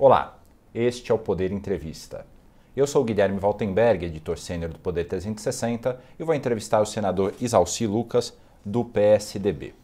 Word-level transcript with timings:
Olá, 0.00 0.38
este 0.72 1.10
é 1.10 1.14
o 1.14 1.18
Poder 1.18 1.50
Entrevista. 1.50 2.24
Eu 2.76 2.86
sou 2.86 3.02
Guilherme 3.02 3.40
Valtenberg, 3.40 4.06
editor 4.06 4.38
sênior 4.38 4.70
do 4.70 4.78
Poder 4.78 5.02
360, 5.02 5.98
e 6.16 6.22
vou 6.22 6.36
entrevistar 6.36 6.80
o 6.80 6.86
senador 6.86 7.34
Isalci 7.40 7.84
Lucas, 7.84 8.32
do 8.64 8.84
PSDB. 8.84 9.74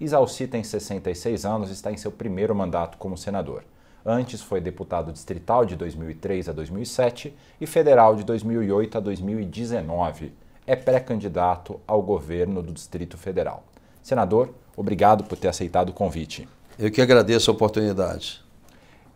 Isalci 0.00 0.48
tem 0.48 0.64
66 0.64 1.44
anos 1.44 1.70
e 1.70 1.74
está 1.74 1.92
em 1.92 1.96
seu 1.96 2.10
primeiro 2.10 2.52
mandato 2.52 2.98
como 2.98 3.16
senador. 3.16 3.62
Antes 4.04 4.42
foi 4.42 4.60
deputado 4.60 5.12
distrital 5.12 5.64
de 5.64 5.76
2003 5.76 6.48
a 6.48 6.52
2007 6.52 7.32
e 7.60 7.64
federal 7.64 8.16
de 8.16 8.24
2008 8.24 8.98
a 8.98 9.00
2019. 9.00 10.32
É 10.66 10.74
pré-candidato 10.74 11.80
ao 11.86 12.02
governo 12.02 12.60
do 12.60 12.72
Distrito 12.72 13.16
Federal. 13.16 13.62
Senador, 14.02 14.52
obrigado 14.76 15.22
por 15.22 15.38
ter 15.38 15.46
aceitado 15.46 15.90
o 15.90 15.94
convite. 15.94 16.48
Eu 16.76 16.90
que 16.90 17.00
agradeço 17.00 17.52
a 17.52 17.54
oportunidade. 17.54 18.49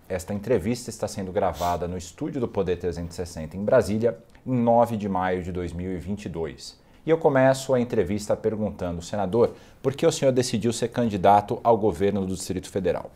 Esta 0.09 0.35
entrevista 0.35 0.91
está 0.91 1.09
sendo 1.09 1.33
gravada 1.33 1.89
no 1.89 1.97
estúdio 1.97 2.41
do 2.41 2.47
Poder 2.47 2.77
360 2.77 3.57
em 3.57 3.65
Brasília, 3.65 4.19
em 4.47 4.55
9 4.55 4.99
de 4.99 5.09
maio 5.09 5.43
de 5.43 5.51
2022. 5.51 6.79
E 7.07 7.11
eu 7.11 7.17
começo 7.17 7.73
a 7.73 7.81
entrevista 7.81 8.37
perguntando, 8.37 9.01
senador, 9.01 9.55
por 9.83 9.95
que 9.95 10.07
o 10.07 10.13
senhor 10.13 10.33
decidiu 10.33 10.73
ser 10.73 10.89
candidato 10.89 11.59
ao 11.65 11.77
governo 11.79 12.27
do 12.27 12.35
Distrito 12.35 12.69
Federal? 12.69 13.11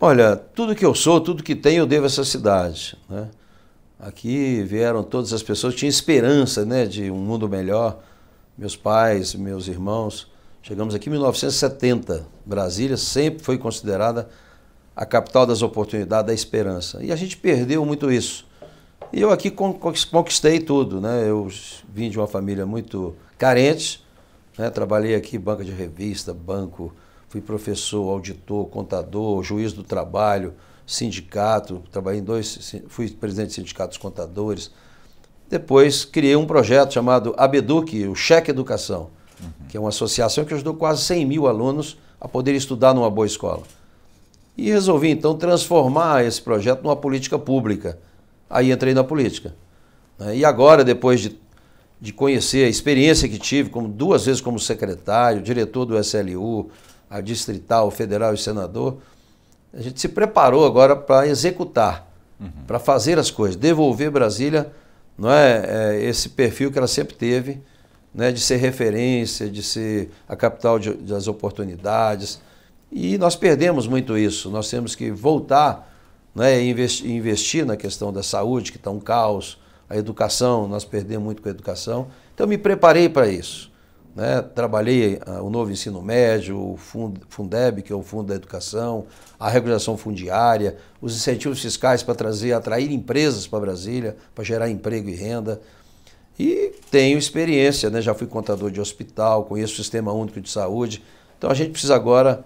Olha, 0.00 0.36
tudo 0.36 0.74
que 0.74 0.84
eu 0.84 0.94
sou, 0.94 1.20
tudo 1.20 1.42
que 1.42 1.54
tenho, 1.54 1.80
eu 1.80 1.86
devo 1.86 2.04
a 2.04 2.06
essa 2.06 2.24
cidade. 2.24 2.96
Né? 3.08 3.30
Aqui 3.98 4.62
vieram 4.62 5.02
todas 5.02 5.32
as 5.32 5.42
pessoas, 5.42 5.74
tinha 5.74 5.88
esperança 5.88 6.64
né, 6.64 6.86
de 6.86 7.10
um 7.10 7.16
mundo 7.16 7.48
melhor. 7.48 8.00
Meus 8.56 8.76
pais, 8.76 9.34
meus 9.34 9.68
irmãos. 9.68 10.30
Chegamos 10.62 10.94
aqui 10.94 11.08
em 11.08 11.12
1970. 11.12 12.26
Brasília 12.44 12.96
sempre 12.96 13.42
foi 13.42 13.58
considerada 13.58 14.28
a 14.96 15.04
capital 15.04 15.46
das 15.46 15.62
oportunidades, 15.62 16.26
da 16.26 16.34
esperança. 16.34 17.02
E 17.02 17.10
a 17.10 17.16
gente 17.16 17.36
perdeu 17.36 17.84
muito 17.84 18.10
isso. 18.10 18.46
E 19.12 19.20
eu 19.20 19.30
aqui 19.30 19.50
conquistei 19.50 20.60
tudo, 20.60 21.00
né? 21.00 21.28
Eu 21.28 21.48
vim 21.92 22.10
de 22.10 22.18
uma 22.18 22.26
família 22.26 22.64
muito 22.66 23.14
carente, 23.38 24.04
né? 24.56 24.70
Trabalhei 24.70 25.14
aqui 25.14 25.38
banca 25.38 25.64
de 25.64 25.72
revista, 25.72 26.32
banco, 26.32 26.92
fui 27.28 27.40
professor, 27.40 28.10
auditor, 28.10 28.66
contador, 28.66 29.42
juiz 29.42 29.72
do 29.72 29.82
trabalho, 29.82 30.54
sindicato, 30.86 31.82
trabalhei 31.90 32.20
em 32.20 32.24
dois, 32.24 32.76
fui 32.88 33.10
presidente 33.10 33.48
de 33.48 33.54
sindicatos 33.54 33.98
contadores. 33.98 34.70
Depois 35.48 36.04
criei 36.04 36.36
um 36.36 36.46
projeto 36.46 36.94
chamado 36.94 37.34
Abeduc, 37.36 38.06
o 38.06 38.14
Cheque 38.14 38.50
Educação, 38.50 39.10
uhum. 39.40 39.66
que 39.68 39.76
é 39.76 39.80
uma 39.80 39.90
associação 39.90 40.44
que 40.44 40.54
ajudou 40.54 40.74
quase 40.74 41.02
100 41.02 41.26
mil 41.26 41.46
alunos 41.46 41.98
a 42.20 42.26
poder 42.26 42.54
estudar 42.54 42.94
numa 42.94 43.10
boa 43.10 43.26
escola. 43.26 43.62
E 44.56 44.70
resolvi 44.70 45.10
então 45.10 45.36
transformar 45.36 46.24
esse 46.24 46.40
projeto 46.40 46.82
numa 46.82 46.96
política 46.96 47.38
pública. 47.38 47.98
Aí 48.48 48.70
entrei 48.70 48.94
na 48.94 49.02
política. 49.02 49.54
Né? 50.18 50.36
E 50.38 50.44
agora, 50.44 50.84
depois 50.84 51.20
de, 51.20 51.38
de 52.00 52.12
conhecer 52.12 52.64
a 52.64 52.68
experiência 52.68 53.28
que 53.28 53.38
tive, 53.38 53.70
como 53.70 53.88
duas 53.88 54.26
vezes 54.26 54.40
como 54.40 54.58
secretário, 54.60 55.42
diretor 55.42 55.84
do 55.84 55.98
SLU, 55.98 56.70
a 57.10 57.20
distrital, 57.20 57.90
federal 57.90 58.32
e 58.34 58.38
senador, 58.38 58.98
a 59.72 59.80
gente 59.80 60.00
se 60.00 60.08
preparou 60.08 60.64
agora 60.64 60.94
para 60.94 61.26
executar, 61.26 62.08
uhum. 62.40 62.48
para 62.66 62.78
fazer 62.78 63.18
as 63.18 63.30
coisas, 63.30 63.56
devolver 63.56 64.10
Brasília, 64.10 64.70
não 65.18 65.30
é, 65.30 65.64
é, 65.66 66.04
esse 66.04 66.28
perfil 66.28 66.70
que 66.70 66.78
ela 66.78 66.86
sempre 66.86 67.14
teve, 67.14 67.60
né, 68.14 68.30
de 68.30 68.40
ser 68.40 68.56
referência, 68.56 69.48
de 69.50 69.62
ser 69.62 70.10
a 70.28 70.36
capital 70.36 70.78
de, 70.78 70.92
das 70.94 71.26
oportunidades, 71.26 72.40
e 72.94 73.18
nós 73.18 73.34
perdemos 73.34 73.88
muito 73.88 74.16
isso. 74.16 74.48
Nós 74.48 74.70
temos 74.70 74.94
que 74.94 75.10
voltar 75.10 75.92
né, 76.32 76.62
e 76.62 76.70
investir, 76.70 77.66
na 77.66 77.76
questão 77.76 78.12
da 78.12 78.22
saúde, 78.22 78.70
que 78.70 78.78
está 78.78 78.88
um 78.88 79.00
caos, 79.00 79.58
a 79.90 79.96
educação, 79.96 80.68
nós 80.68 80.84
perdemos 80.84 81.24
muito 81.24 81.42
com 81.42 81.48
a 81.48 81.50
educação. 81.50 82.06
Então, 82.32 82.46
me 82.46 82.56
preparei 82.56 83.08
para 83.08 83.26
isso. 83.26 83.72
Né? 84.14 84.40
Trabalhei 84.54 85.20
uh, 85.26 85.42
o 85.42 85.50
novo 85.50 85.72
ensino 85.72 86.00
médio, 86.00 86.56
o 86.56 86.76
Fundeb, 87.28 87.82
que 87.82 87.92
é 87.92 87.96
o 87.96 88.02
Fundo 88.02 88.28
da 88.28 88.36
Educação, 88.36 89.06
a 89.40 89.48
regulação 89.48 89.96
fundiária, 89.96 90.76
os 91.00 91.16
incentivos 91.16 91.60
fiscais 91.60 92.00
para 92.02 92.14
trazer, 92.14 92.52
atrair 92.52 92.92
empresas 92.92 93.44
para 93.44 93.58
Brasília, 93.58 94.16
para 94.32 94.44
gerar 94.44 94.70
emprego 94.70 95.08
e 95.08 95.14
renda. 95.14 95.60
E 96.38 96.72
tenho 96.92 97.18
experiência, 97.18 97.90
né? 97.90 98.00
já 98.00 98.14
fui 98.14 98.28
contador 98.28 98.70
de 98.70 98.80
hospital, 98.80 99.46
conheço 99.46 99.74
o 99.74 99.76
Sistema 99.78 100.12
Único 100.12 100.40
de 100.40 100.48
Saúde. 100.48 101.02
Então 101.36 101.50
a 101.50 101.54
gente 101.54 101.72
precisa 101.72 101.96
agora 101.96 102.44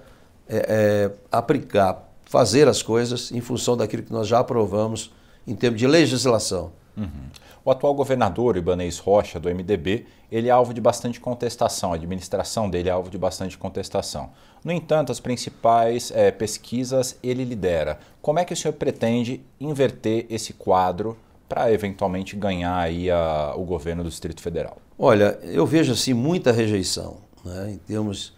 é, 0.48 0.66
é, 0.68 1.12
aplicar, 1.30 2.08
fazer 2.24 2.68
as 2.68 2.82
coisas 2.82 3.30
em 3.32 3.40
função 3.40 3.76
daquilo 3.76 4.02
que 4.02 4.12
nós 4.12 4.26
já 4.26 4.38
aprovamos 4.40 5.12
em 5.46 5.54
termos 5.54 5.78
de 5.78 5.86
legislação. 5.86 6.72
Uhum. 6.96 7.28
O 7.64 7.70
atual 7.70 7.94
governador 7.94 8.56
Ibanez 8.56 8.98
Rocha, 8.98 9.38
do 9.38 9.48
MDB, 9.48 10.06
ele 10.30 10.48
é 10.48 10.50
alvo 10.50 10.72
de 10.72 10.80
bastante 10.80 11.20
contestação, 11.20 11.92
a 11.92 11.96
administração 11.96 12.68
dele 12.68 12.88
é 12.88 12.92
alvo 12.92 13.10
de 13.10 13.18
bastante 13.18 13.56
contestação. 13.56 14.30
No 14.64 14.72
entanto, 14.72 15.12
as 15.12 15.20
principais 15.20 16.10
é, 16.14 16.30
pesquisas 16.30 17.18
ele 17.22 17.44
lidera. 17.44 17.98
Como 18.20 18.38
é 18.38 18.44
que 18.44 18.52
o 18.52 18.56
senhor 18.56 18.74
pretende 18.74 19.42
inverter 19.60 20.26
esse 20.28 20.52
quadro 20.52 21.16
para 21.48 21.72
eventualmente 21.72 22.36
ganhar 22.36 22.76
aí 22.76 23.10
a, 23.10 23.54
o 23.56 23.64
governo 23.64 24.02
do 24.02 24.10
Distrito 24.10 24.42
Federal? 24.42 24.78
Olha, 24.98 25.38
eu 25.42 25.64
vejo 25.64 25.92
assim 25.92 26.12
muita 26.12 26.52
rejeição, 26.52 27.18
né, 27.44 27.72
em 27.72 27.78
termos 27.78 28.34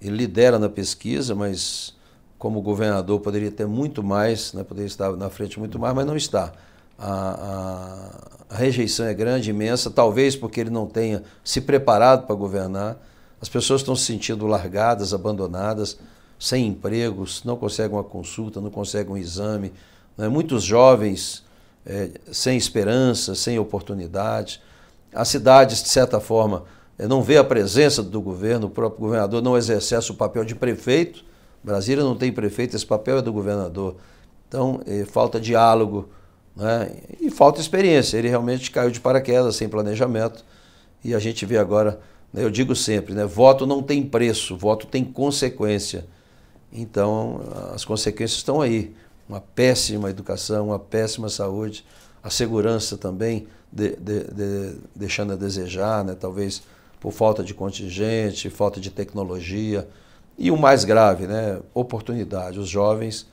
ele 0.00 0.16
lidera 0.16 0.58
na 0.58 0.68
pesquisa, 0.68 1.34
mas 1.34 1.94
como 2.38 2.62
governador 2.62 3.20
poderia 3.20 3.50
ter 3.50 3.66
muito 3.66 4.02
mais, 4.02 4.54
né, 4.54 4.64
poderia 4.64 4.86
estar 4.86 5.14
na 5.16 5.28
frente 5.28 5.58
muito 5.58 5.78
mais, 5.78 5.94
mas 5.94 6.06
não 6.06 6.16
está. 6.16 6.52
A, 6.98 7.12
a, 8.48 8.54
a, 8.54 8.56
rejeição 8.56 9.06
é 9.06 9.12
grande, 9.12 9.50
imensa, 9.50 9.90
talvez 9.90 10.36
porque 10.36 10.60
ele 10.60 10.70
não 10.70 10.86
tenha 10.86 11.22
se 11.44 11.60
preparado 11.60 12.26
para 12.26 12.34
governar. 12.34 12.96
As 13.40 13.48
pessoas 13.48 13.82
estão 13.82 13.94
se 13.94 14.04
sentindo 14.04 14.46
largadas, 14.46 15.12
abandonadas, 15.12 15.98
sem 16.38 16.66
empregos, 16.66 17.42
não 17.44 17.56
conseguem 17.56 17.96
uma 17.96 18.04
consulta, 18.04 18.60
não 18.60 18.70
conseguem 18.70 19.12
um 19.12 19.18
exame. 19.18 19.72
Né? 20.16 20.28
Muitos 20.28 20.62
jovens 20.62 21.44
é, 21.84 22.10
sem 22.32 22.56
esperança, 22.56 23.34
sem 23.34 23.58
oportunidade. 23.58 24.62
As 25.14 25.28
cidades, 25.28 25.82
de 25.82 25.88
certa 25.88 26.20
forma, 26.20 26.64
não 27.08 27.22
vê 27.22 27.36
a 27.38 27.44
presença 27.44 28.02
do 28.02 28.20
governo, 28.20 28.66
o 28.66 28.70
próprio 28.70 29.00
governador 29.00 29.42
não 29.42 29.56
exerce 29.56 30.10
o 30.10 30.14
papel 30.14 30.44
de 30.44 30.54
prefeito. 30.54 31.24
Brasília 31.62 32.02
não 32.02 32.16
tem 32.16 32.32
prefeito, 32.32 32.74
esse 32.74 32.86
papel 32.86 33.18
é 33.18 33.22
do 33.22 33.32
governador. 33.32 33.96
Então, 34.48 34.80
é, 34.86 35.04
falta 35.04 35.40
diálogo 35.40 36.08
né? 36.56 36.90
e 37.20 37.30
falta 37.30 37.60
experiência. 37.60 38.18
Ele 38.18 38.28
realmente 38.28 38.70
caiu 38.70 38.90
de 38.90 39.00
paraquedas, 39.00 39.56
sem 39.56 39.68
planejamento. 39.68 40.44
E 41.04 41.14
a 41.14 41.18
gente 41.18 41.46
vê 41.46 41.56
agora, 41.56 42.00
né, 42.32 42.44
eu 42.44 42.50
digo 42.50 42.74
sempre, 42.76 43.14
né, 43.14 43.24
voto 43.24 43.66
não 43.66 43.82
tem 43.82 44.02
preço, 44.02 44.56
voto 44.56 44.86
tem 44.86 45.04
consequência. 45.04 46.06
Então, 46.72 47.40
as 47.74 47.84
consequências 47.84 48.38
estão 48.38 48.60
aí. 48.60 48.94
Uma 49.28 49.40
péssima 49.40 50.10
educação, 50.10 50.66
uma 50.66 50.78
péssima 50.78 51.28
saúde, 51.28 51.84
a 52.22 52.28
segurança 52.30 52.96
também 52.96 53.46
de, 53.72 53.96
de, 53.96 54.24
de, 54.24 54.76
deixando 54.94 55.32
a 55.32 55.36
desejar, 55.36 56.04
né? 56.04 56.16
talvez 56.18 56.62
por 57.00 57.12
falta 57.12 57.42
de 57.42 57.54
contingente, 57.54 58.50
falta 58.50 58.78
de 58.78 58.90
tecnologia. 58.90 59.88
E 60.38 60.50
o 60.50 60.56
mais 60.56 60.84
grave, 60.84 61.26
né, 61.26 61.58
oportunidade. 61.74 62.58
Os 62.58 62.68
jovens 62.68 63.26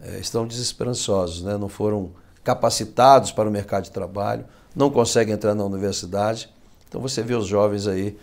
é, 0.00 0.18
estão 0.18 0.46
desesperançosos, 0.46 1.42
né, 1.42 1.56
não 1.56 1.68
foram 1.68 2.10
capacitados 2.42 3.32
para 3.32 3.48
o 3.48 3.52
mercado 3.52 3.84
de 3.84 3.90
trabalho, 3.92 4.44
não 4.74 4.90
conseguem 4.90 5.32
entrar 5.32 5.54
na 5.54 5.64
universidade. 5.64 6.50
Então 6.88 7.00
você 7.00 7.22
vê 7.22 7.34
os 7.34 7.46
jovens 7.46 7.86
aí, 7.86 8.16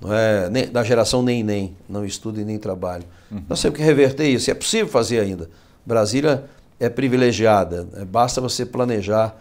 não 0.00 0.12
é, 0.12 0.48
nem, 0.50 0.70
da 0.70 0.84
geração 0.84 1.22
nem 1.22 1.42
nem, 1.42 1.76
não 1.88 2.04
estudam 2.04 2.42
e 2.42 2.44
nem 2.44 2.58
trabalham. 2.58 3.06
Uhum. 3.30 3.42
Nós 3.48 3.60
temos 3.60 3.78
que 3.78 3.82
reverter 3.84 4.28
isso, 4.28 4.50
é 4.50 4.54
possível 4.54 4.88
fazer 4.88 5.20
ainda. 5.20 5.50
Brasília 5.84 6.44
é 6.78 6.88
privilegiada, 6.88 7.86
né? 7.92 8.04
basta 8.04 8.40
você 8.40 8.64
planejar. 8.64 9.36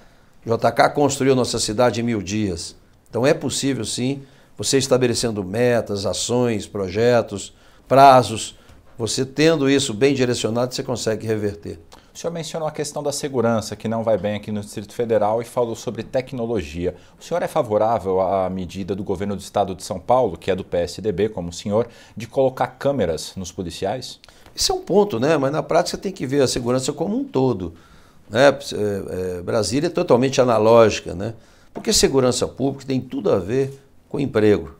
JK 0.46 0.94
construiu 0.94 1.36
nossa 1.36 1.60
cidade 1.60 2.02
em 2.02 2.04
mil 2.04 2.22
dias. 2.22 2.76
Então 3.10 3.26
é 3.26 3.34
possível 3.34 3.86
sim 3.86 4.24
você 4.58 4.78
estabelecendo 4.78 5.44
metas, 5.44 6.06
ações, 6.06 6.68
projetos, 6.68 7.54
prazos, 7.88 8.56
você 8.98 9.26
tendo 9.26 9.70
isso 9.70 9.94
bem 9.94 10.14
direcionado, 10.14 10.74
você 10.74 10.84
consegue 10.84 11.26
reverter. 11.26 11.80
O 12.14 12.18
senhor 12.18 12.32
mencionou 12.32 12.68
a 12.68 12.72
questão 12.72 13.02
da 13.02 13.12
segurança, 13.12 13.76
que 13.76 13.88
não 13.88 14.04
vai 14.04 14.20
bem 14.20 14.36
aqui 14.36 14.52
no 14.52 14.62
Distrito 14.62 14.94
Federal, 14.94 15.42
e 15.42 15.46
falou 15.46 15.76
sobre 15.76 16.04
tecnologia. 16.04 16.96
O 17.20 17.24
senhor 17.24 17.42
é 17.42 17.48
favorável 17.48 18.22
à 18.22 18.48
medida 18.52 18.96
do 18.96 19.04
governo 19.04 19.36
do 19.36 19.42
estado 19.42 19.74
de 19.74 19.84
São 19.84 20.00
Paulo, 20.00 20.38
que 20.38 20.52
é 20.52 20.56
do 20.56 20.64
PSDB, 20.64 21.30
como 21.30 21.50
o 21.50 21.54
senhor, 21.54 21.88
de 22.16 22.28
colocar 22.28 22.68
câmeras 22.68 23.34
nos 23.36 23.52
policiais? 23.52 24.20
Isso 24.56 24.72
é 24.72 24.76
um 24.76 24.82
ponto, 24.82 25.20
né? 25.20 25.36
Mas 25.38 25.52
na 25.52 25.64
prática 25.64 25.98
tem 25.98 26.12
que 26.12 26.28
ver 26.28 26.44
a 26.44 26.48
segurança 26.48 26.94
como 26.94 27.18
um 27.18 27.24
todo. 27.24 27.74
Né? 28.30 28.50
É, 28.50 29.38
é, 29.38 29.42
Brasília 29.42 29.88
é 29.88 29.90
totalmente 29.90 30.40
analógica, 30.40 31.16
né? 31.16 31.34
Porque 31.74 31.92
segurança 31.92 32.48
pública 32.48 32.86
tem 32.86 33.02
tudo 33.02 33.32
a 33.32 33.40
ver 33.40 33.83
com 34.14 34.20
emprego, 34.20 34.76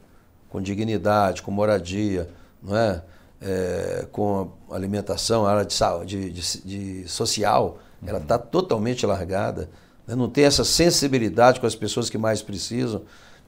com 0.48 0.62
dignidade, 0.62 1.42
com 1.42 1.50
moradia, 1.50 2.30
não 2.62 2.78
é? 2.78 3.02
é, 3.42 4.06
com 4.12 4.52
alimentação, 4.70 5.44
a 5.44 5.52
área 5.52 5.66
de, 5.66 6.30
de, 6.30 6.32
de, 6.32 7.02
de 7.02 7.10
social, 7.10 7.80
uhum. 8.00 8.10
ela 8.10 8.20
está 8.20 8.38
totalmente 8.38 9.08
largada. 9.08 9.72
Né? 10.06 10.14
Não 10.14 10.30
tem 10.30 10.44
essa 10.44 10.64
sensibilidade 10.64 11.60
com 11.60 11.66
as 11.66 11.74
pessoas 11.74 12.12
que 12.12 12.18
mais 12.18 12.44
precisam. 12.44 13.02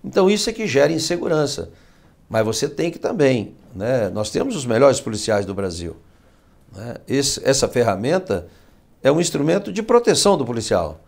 Então 0.04 0.28
isso 0.28 0.50
é 0.50 0.54
que 0.54 0.66
gera 0.66 0.92
insegurança. 0.92 1.70
Mas 2.28 2.44
você 2.44 2.68
tem 2.68 2.90
que 2.90 2.98
também. 2.98 3.54
Né? 3.76 4.10
Nós 4.10 4.32
temos 4.32 4.56
os 4.56 4.66
melhores 4.66 5.00
policiais 5.00 5.46
do 5.46 5.54
Brasil. 5.54 5.96
Né? 6.76 6.96
Esse, 7.08 7.48
essa 7.48 7.68
ferramenta 7.68 8.48
é 9.04 9.12
um 9.12 9.22
instrumento 9.22 9.72
de 9.72 9.84
proteção 9.84 10.36
do 10.36 10.44
policial. 10.44 11.00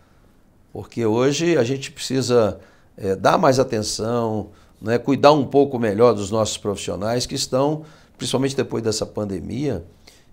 Porque 0.71 1.03
hoje 1.03 1.57
a 1.57 1.63
gente 1.63 1.91
precisa 1.91 2.59
é, 2.95 3.15
dar 3.15 3.39
mais 3.39 3.57
atenção, 3.57 4.51
né? 4.81 4.97
cuidar 4.97 5.31
um 5.31 5.45
pouco 5.45 5.79
melhor 5.79 6.13
dos 6.13 6.31
nossos 6.31 6.57
profissionais 6.57 7.25
que 7.25 7.35
estão, 7.35 7.83
principalmente 8.18 8.56
depois 8.56 8.83
dessa 8.83 9.06
pandemia, 9.06 9.83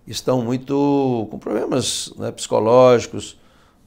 estão 0.07 0.41
muito 0.41 1.27
com 1.31 1.39
problemas 1.39 2.13
né, 2.17 2.31
psicológicos, 2.31 3.37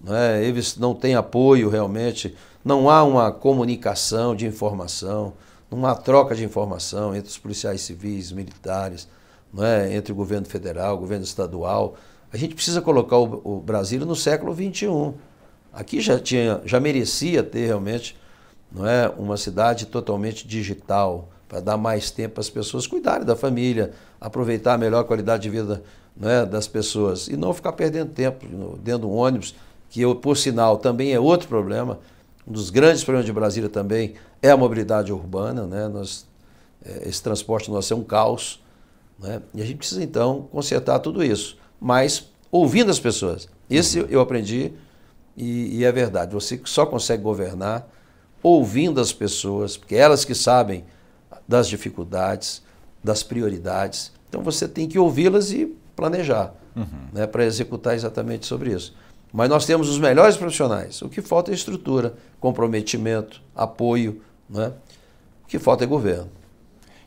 né? 0.01 0.45
eles 0.45 0.77
não 0.77 0.95
têm 0.95 1.15
apoio 1.15 1.69
realmente, 1.69 2.35
não 2.65 2.91
há 2.91 3.03
uma 3.03 3.31
comunicação 3.31 4.35
de 4.35 4.47
informação 4.47 5.33
numa 5.71 5.95
troca 5.95 6.35
de 6.35 6.45
informação 6.45 7.15
entre 7.15 7.31
os 7.31 7.39
policiais 7.39 7.83
civis, 7.83 8.33
militares, 8.33 9.09
não 9.53 9.65
é? 9.65 9.95
entre 9.95 10.13
o 10.13 10.15
governo 10.15 10.47
federal, 10.47 10.97
o 10.97 10.99
governo 10.99 11.25
estadual. 11.25 11.95
A 12.33 12.37
gente 12.37 12.55
precisa 12.55 12.81
colocar 12.81 13.17
o, 13.19 13.41
o 13.45 13.61
Brasil 13.61 14.05
no 14.05 14.17
século 14.17 14.55
XXI. 14.55 15.15
Aqui 15.73 16.01
já, 16.01 16.19
tinha, 16.19 16.61
já 16.65 16.81
merecia 16.81 17.43
ter 17.43 17.67
realmente 17.67 18.17
não 18.71 18.87
é, 18.87 19.09
uma 19.19 19.37
cidade 19.37 19.87
totalmente 19.87 20.47
digital, 20.47 21.29
para 21.49 21.61
dar 21.61 21.77
mais 21.77 22.11
tempo 22.11 22.41
às 22.41 22.51
pessoas 22.51 22.87
cuidarem 22.87 23.25
da 23.25 23.35
família, 23.35 23.93
aproveitar 24.21 24.75
a 24.75 24.79
melhor 24.79 25.05
qualidade 25.05 25.45
de 25.45 25.51
vida 25.51 25.83
não 26.15 26.29
é, 26.29 26.45
das 26.45 26.69
pessoas 26.69 27.27
e 27.29 27.37
não 27.37 27.55
ficar 27.55 27.73
perdendo 27.73 28.11
tempo 28.11 28.47
dentro 28.83 29.01
de 29.01 29.07
um 29.07 29.17
ônibus, 29.17 29.55
que, 29.89 30.03
por 30.17 30.37
sinal, 30.37 30.77
também 30.77 31.13
é 31.13 31.21
outro 31.21 31.49
problema. 31.49 31.99
Um 32.47 32.53
dos 32.53 32.69
grandes 32.69 33.03
problemas 33.03 33.25
de 33.25 33.33
Brasília 33.33 33.69
também 33.71 34.15
é 34.43 34.51
a 34.51 34.57
mobilidade 34.57 35.13
urbana. 35.13 35.67
Né? 35.67 35.89
Nós, 35.89 36.27
é, 36.85 37.09
esse 37.09 37.23
transporte 37.23 37.71
nosso 37.71 37.93
é 37.93 37.97
um 37.97 38.03
caos. 38.03 38.63
Né? 39.19 39.41
E 39.55 39.63
a 39.63 39.65
gente 39.65 39.79
precisa, 39.79 40.03
então, 40.03 40.49
consertar 40.53 40.99
tudo 40.99 41.25
isso. 41.25 41.57
Mas 41.81 42.29
ouvindo 42.51 42.91
as 42.91 43.01
pessoas. 43.01 43.49
Esse 43.71 44.05
eu 44.11 44.21
aprendi 44.21 44.73
e, 45.37 45.79
e 45.79 45.85
é 45.85 45.93
verdade. 45.93 46.35
Você 46.35 46.61
só 46.65 46.85
consegue 46.85 47.23
governar 47.23 47.89
ouvindo 48.43 49.01
as 49.01 49.13
pessoas, 49.13 49.77
porque 49.77 49.95
elas 49.95 50.25
que 50.25 50.35
sabem 50.35 50.85
das 51.47 51.69
dificuldades, 51.69 52.63
das 53.03 53.23
prioridades. 53.23 54.13
Então 54.29 54.43
você 54.43 54.69
tem 54.69 54.89
que 54.89 54.99
ouvi-las 54.99 55.51
e 55.51 55.75
planejar 55.97 56.55
uhum. 56.77 56.87
né, 57.13 57.27
para 57.27 57.45
executar 57.45 57.95
exatamente 57.95 58.47
sobre 58.47 58.73
isso. 58.73 58.95
Mas 59.33 59.49
nós 59.49 59.67
temos 59.67 59.89
os 59.89 59.99
melhores 59.99 60.37
profissionais. 60.37 61.03
O 61.03 61.09
que 61.09 61.21
falta 61.21 61.51
é 61.51 61.55
estrutura, 61.55 62.15
comprometimento, 62.41 63.43
apoio. 63.55 64.23
Né? 64.49 64.73
O 65.45 65.49
que 65.49 65.59
falta 65.59 65.85
é 65.85 65.87
governo. 65.87 66.31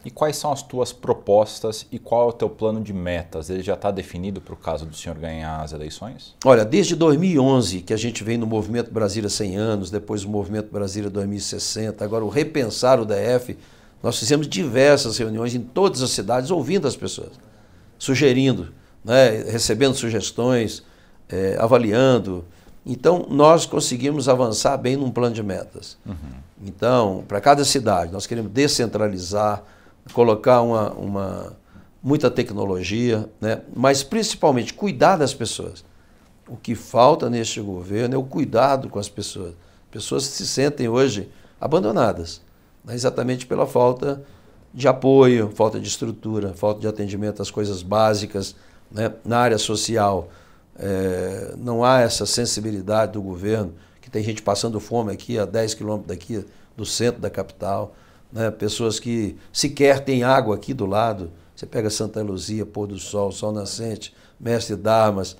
E 0.04 0.10
quais 0.10 0.36
são 0.36 0.52
as 0.52 0.64
tuas 0.64 0.92
propostas 0.92 1.86
e 1.92 2.00
qual 2.00 2.28
é 2.28 2.30
o 2.30 2.34
teu 2.34 2.50
plano 2.50 2.82
de 2.82 2.92
metas? 2.92 3.50
Ele 3.50 3.62
já 3.62 3.76
está 3.76 3.92
definido 3.92 4.42
para 4.42 4.54
o 4.54 4.58
caso 4.58 4.86
do 4.86 4.96
senhor 4.96 5.18
ganhar 5.18 5.62
as 5.62 5.74
eleições? 5.74 6.36
Olha, 6.44 6.66
desde 6.66 6.96
2011 6.96 7.82
que 7.82 7.94
a 7.94 7.98
gente 7.98 8.24
vem 8.24 8.38
no 8.38 8.48
Movimento 8.48 8.92
Brasília 8.92 9.30
100 9.30 9.58
anos, 9.58 9.92
depois 9.92 10.24
o 10.24 10.30
Movimento 10.30 10.72
Brasília 10.72 11.10
2060, 11.10 12.04
agora 12.04 12.26
o 12.26 12.30
Repensar 12.30 13.00
o 13.00 13.06
DF, 13.06 13.58
nós 14.02 14.18
fizemos 14.18 14.48
diversas 14.48 15.18
reuniões 15.18 15.54
em 15.54 15.62
todas 15.62 16.02
as 16.02 16.10
cidades 16.10 16.50
ouvindo 16.50 16.88
as 16.88 16.96
pessoas, 16.96 17.32
sugerindo, 18.00 18.74
né, 19.04 19.44
recebendo 19.52 19.94
sugestões, 19.94 20.84
é, 21.30 21.56
avaliando. 21.60 22.44
Então, 22.84 23.28
nós 23.30 23.68
conseguimos 23.68 24.28
avançar 24.28 24.76
bem 24.78 24.96
num 24.96 25.12
plano 25.12 25.36
de 25.36 25.44
metas. 25.44 25.98
Uhum. 26.04 26.16
Então, 26.66 27.24
para 27.28 27.40
cada 27.40 27.64
cidade, 27.64 28.12
nós 28.12 28.26
queremos 28.26 28.52
descentralizar, 28.52 29.64
colocar 30.14 30.62
uma, 30.62 30.92
uma, 30.92 31.58
muita 32.02 32.30
tecnologia, 32.30 33.30
né? 33.40 33.62
mas 33.76 34.04
principalmente 34.04 34.74
cuidar 34.74 35.18
das 35.18 35.34
pessoas. 35.34 35.84
O 36.48 36.58
que 36.58 36.76
falta 36.76 37.30
neste 37.30 37.62
governo 37.62 38.16
é 38.16 38.18
o 38.18 38.24
cuidado 38.24 38.90
com 38.90 39.00
as 39.00 39.08
pessoas. 39.08 39.54
Pessoas 39.90 40.24
se 40.24 40.48
sentem 40.48 40.88
hoje 40.88 41.30
abandonadas, 41.60 42.42
né? 42.84 42.94
exatamente 42.94 43.46
pela 43.46 43.68
falta 43.68 44.24
de 44.74 44.88
apoio, 44.88 45.52
falta 45.54 45.80
de 45.80 45.88
estrutura, 45.88 46.54
falta 46.54 46.80
de 46.80 46.88
atendimento 46.88 47.42
às 47.42 47.52
coisas 47.52 47.84
básicas 47.84 48.56
né? 48.92 49.14
na 49.24 49.40
área 49.40 49.58
social. 49.58 50.30
É, 50.78 51.54
não 51.58 51.84
há 51.84 52.00
essa 52.00 52.26
sensibilidade 52.26 53.14
do 53.14 53.22
governo, 53.22 53.74
que 54.02 54.10
tem 54.10 54.24
gente 54.24 54.42
passando 54.42 54.80
fome 54.80 55.12
aqui 55.12 55.38
a 55.38 55.46
10 55.46 55.76
quilômetros 55.76 56.08
daqui, 56.08 56.46
do 56.76 56.86
centro 56.86 57.22
da 57.22 57.30
capital, 57.30 57.94
né? 58.32 58.52
pessoas 58.52 59.00
que 59.00 59.38
sequer 59.52 60.00
têm 60.00 60.24
água 60.24 60.56
aqui 60.56 60.74
do 60.74 60.86
lado. 60.86 61.32
Você 61.56 61.66
pega 61.66 61.90
Santa 61.90 62.22
Luzia, 62.22 62.66
Pôr 62.66 62.88
do 62.88 62.98
Sol, 62.98 63.32
Sol 63.32 63.52
Nascente, 63.52 64.14
Mestre 64.40 64.76
Darmas, 64.76 65.38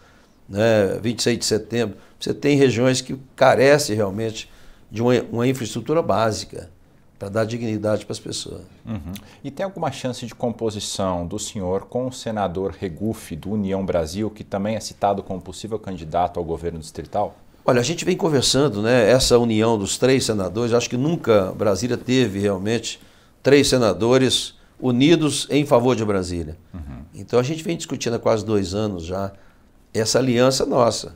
né? 0.48 1.00
26 1.02 1.40
de 1.40 1.46
setembro. 1.46 1.98
Você 2.20 2.34
tem 2.34 2.58
regiões 2.58 3.02
que 3.02 3.18
carecem 3.36 3.96
realmente 3.96 4.50
de 4.92 5.02
uma, 5.02 5.14
uma 5.32 5.48
infraestrutura 5.48 6.02
básica 6.02 6.70
para 7.18 7.30
dar 7.30 7.46
dignidade 7.46 8.04
para 8.04 8.14
as 8.14 8.20
pessoas. 8.20 8.64
Uhum. 8.86 9.14
E 9.44 9.52
tem 9.52 9.64
alguma 9.64 9.92
chance 9.92 10.26
de 10.26 10.34
composição 10.34 11.26
do 11.26 11.38
senhor 11.38 11.86
com 11.86 12.08
o 12.08 12.12
senador 12.12 12.72
Regufe, 12.72 13.36
do 13.36 13.52
União 13.52 13.86
Brasil, 13.86 14.30
que 14.30 14.44
também 14.44 14.76
é 14.76 14.80
citado 14.80 15.22
como 15.22 15.40
possível 15.40 15.78
candidato 15.78 16.40
ao 16.40 16.44
governo 16.44 16.80
distrital? 16.80 17.36
Olha, 17.72 17.80
a 17.80 17.84
gente 17.84 18.04
vem 18.04 18.18
conversando, 18.18 18.82
né? 18.82 19.10
Essa 19.10 19.40
união 19.40 19.78
dos 19.78 19.98
três 19.98 20.26
senadores, 20.26 20.74
acho 20.74 20.90
que 20.90 20.98
nunca 20.98 21.54
Brasília 21.54 21.96
teve 21.96 22.38
realmente 22.38 23.00
três 23.42 23.68
senadores 23.68 24.56
unidos 24.80 25.48
em 25.50 25.66
favor 25.66 25.96
de 25.96 26.04
Brasília. 26.04 26.58
Uhum. 26.74 27.06
Então 27.14 27.40
a 27.40 27.44
gente 27.44 27.64
vem 27.64 27.78
discutindo 27.78 28.16
há 28.16 28.20
quase 28.20 28.44
dois 28.44 28.74
anos 28.74 29.06
já 29.06 29.32
essa 29.94 30.20
aliança 30.20 30.66
nossa, 30.66 31.16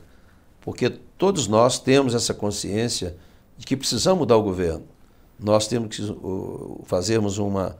porque 0.62 0.88
todos 0.88 1.46
nós 1.46 1.78
temos 1.78 2.14
essa 2.14 2.32
consciência 2.32 3.16
de 3.58 3.66
que 3.66 3.76
precisamos 3.76 4.20
mudar 4.20 4.36
o 4.36 4.42
governo 4.42 4.84
nós 5.38 5.68
temos 5.68 5.94
que 5.94 6.02
fazermos 6.84 7.38
uma, 7.38 7.76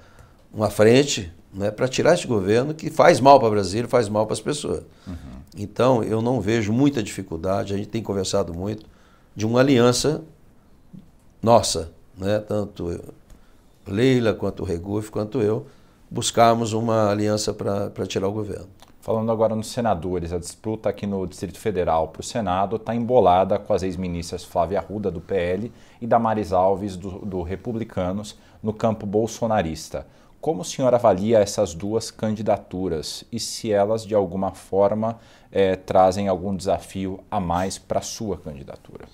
uma 0.53 0.71
frente 0.71 1.33
né, 1.57 1.71
para 1.71 1.89
tirar 1.89 2.15
esse 2.15 2.27
governo 2.27 2.75
que 2.75 2.91
faz 2.91 3.19
mal 3.19 3.39
para 3.39 3.49
o 3.49 3.51
Brasil, 3.51 3.89
faz 3.89 4.09
mal 4.09 4.27
para 4.27 4.35
as 4.35 4.41
pessoas. 4.41 4.85
Uhum. 5.07 5.15
Então, 5.57 6.05
eu 6.05 6.21
não 6.21 6.41
vejo 6.41 6.73
muita 6.73 7.03
dificuldade, 7.03 7.73
a 7.73 7.77
gente 7.77 7.89
tem 7.89 8.03
conversado 8.03 8.53
muito, 8.53 8.85
de 9.35 9.47
uma 9.47 9.61
aliança 9.61 10.23
nossa, 11.43 11.93
né, 12.17 12.39
tanto 12.41 13.01
Leila 13.87 14.35
quanto 14.35 14.63
o 14.63 14.67
Regufe, 14.67 15.11
quanto 15.11 15.41
eu, 15.41 15.67
buscarmos 16.11 16.73
uma 16.73 17.11
aliança 17.11 17.55
para 17.55 18.07
tirar 18.07 18.29
o 18.29 18.33
governo. 18.33 18.69
Falando 19.01 19.31
agora 19.31 19.55
nos 19.55 19.69
senadores, 19.69 20.33
a 20.33 20.39
disputa 20.39 20.89
aqui 20.89 21.07
no 21.07 21.25
Distrito 21.27 21.59
Federal 21.61 22.09
para 22.09 22.21
o 22.21 22.25
Senado 22.25 22.75
está 22.75 22.93
embolada 22.93 23.57
com 23.57 23.73
as 23.73 23.85
ex-ministras 23.85 24.43
Flávia 24.43 24.81
Arruda, 24.81 25.13
do 25.13 25.21
PL, 25.21 25.73
e 26.01 26.07
Damares 26.07 26.53
Alves, 26.53 26.97
do, 26.97 27.21
do 27.21 27.43
Republicanos, 27.43 28.37
no 28.61 28.73
campo 28.73 29.07
bolsonarista. 29.07 30.05
Como 30.47 30.63
o 30.63 30.65
senhor 30.65 30.95
avalia 30.95 31.41
essas 31.41 31.75
duas 31.75 32.13
candidaturas 32.13 33.25
e 33.33 33.41
se 33.41 33.73
elas, 33.73 34.07
de 34.07 34.15
alguma 34.15 34.53
forma, 34.53 35.19
é, 35.51 35.75
trazem 35.75 36.29
algum 36.29 36.55
desafio 36.55 37.19
a 37.29 37.41
mais 37.41 37.79
para 37.79 37.99
a 37.99 38.03
sua 38.03 38.37
candidatura? 38.39 39.07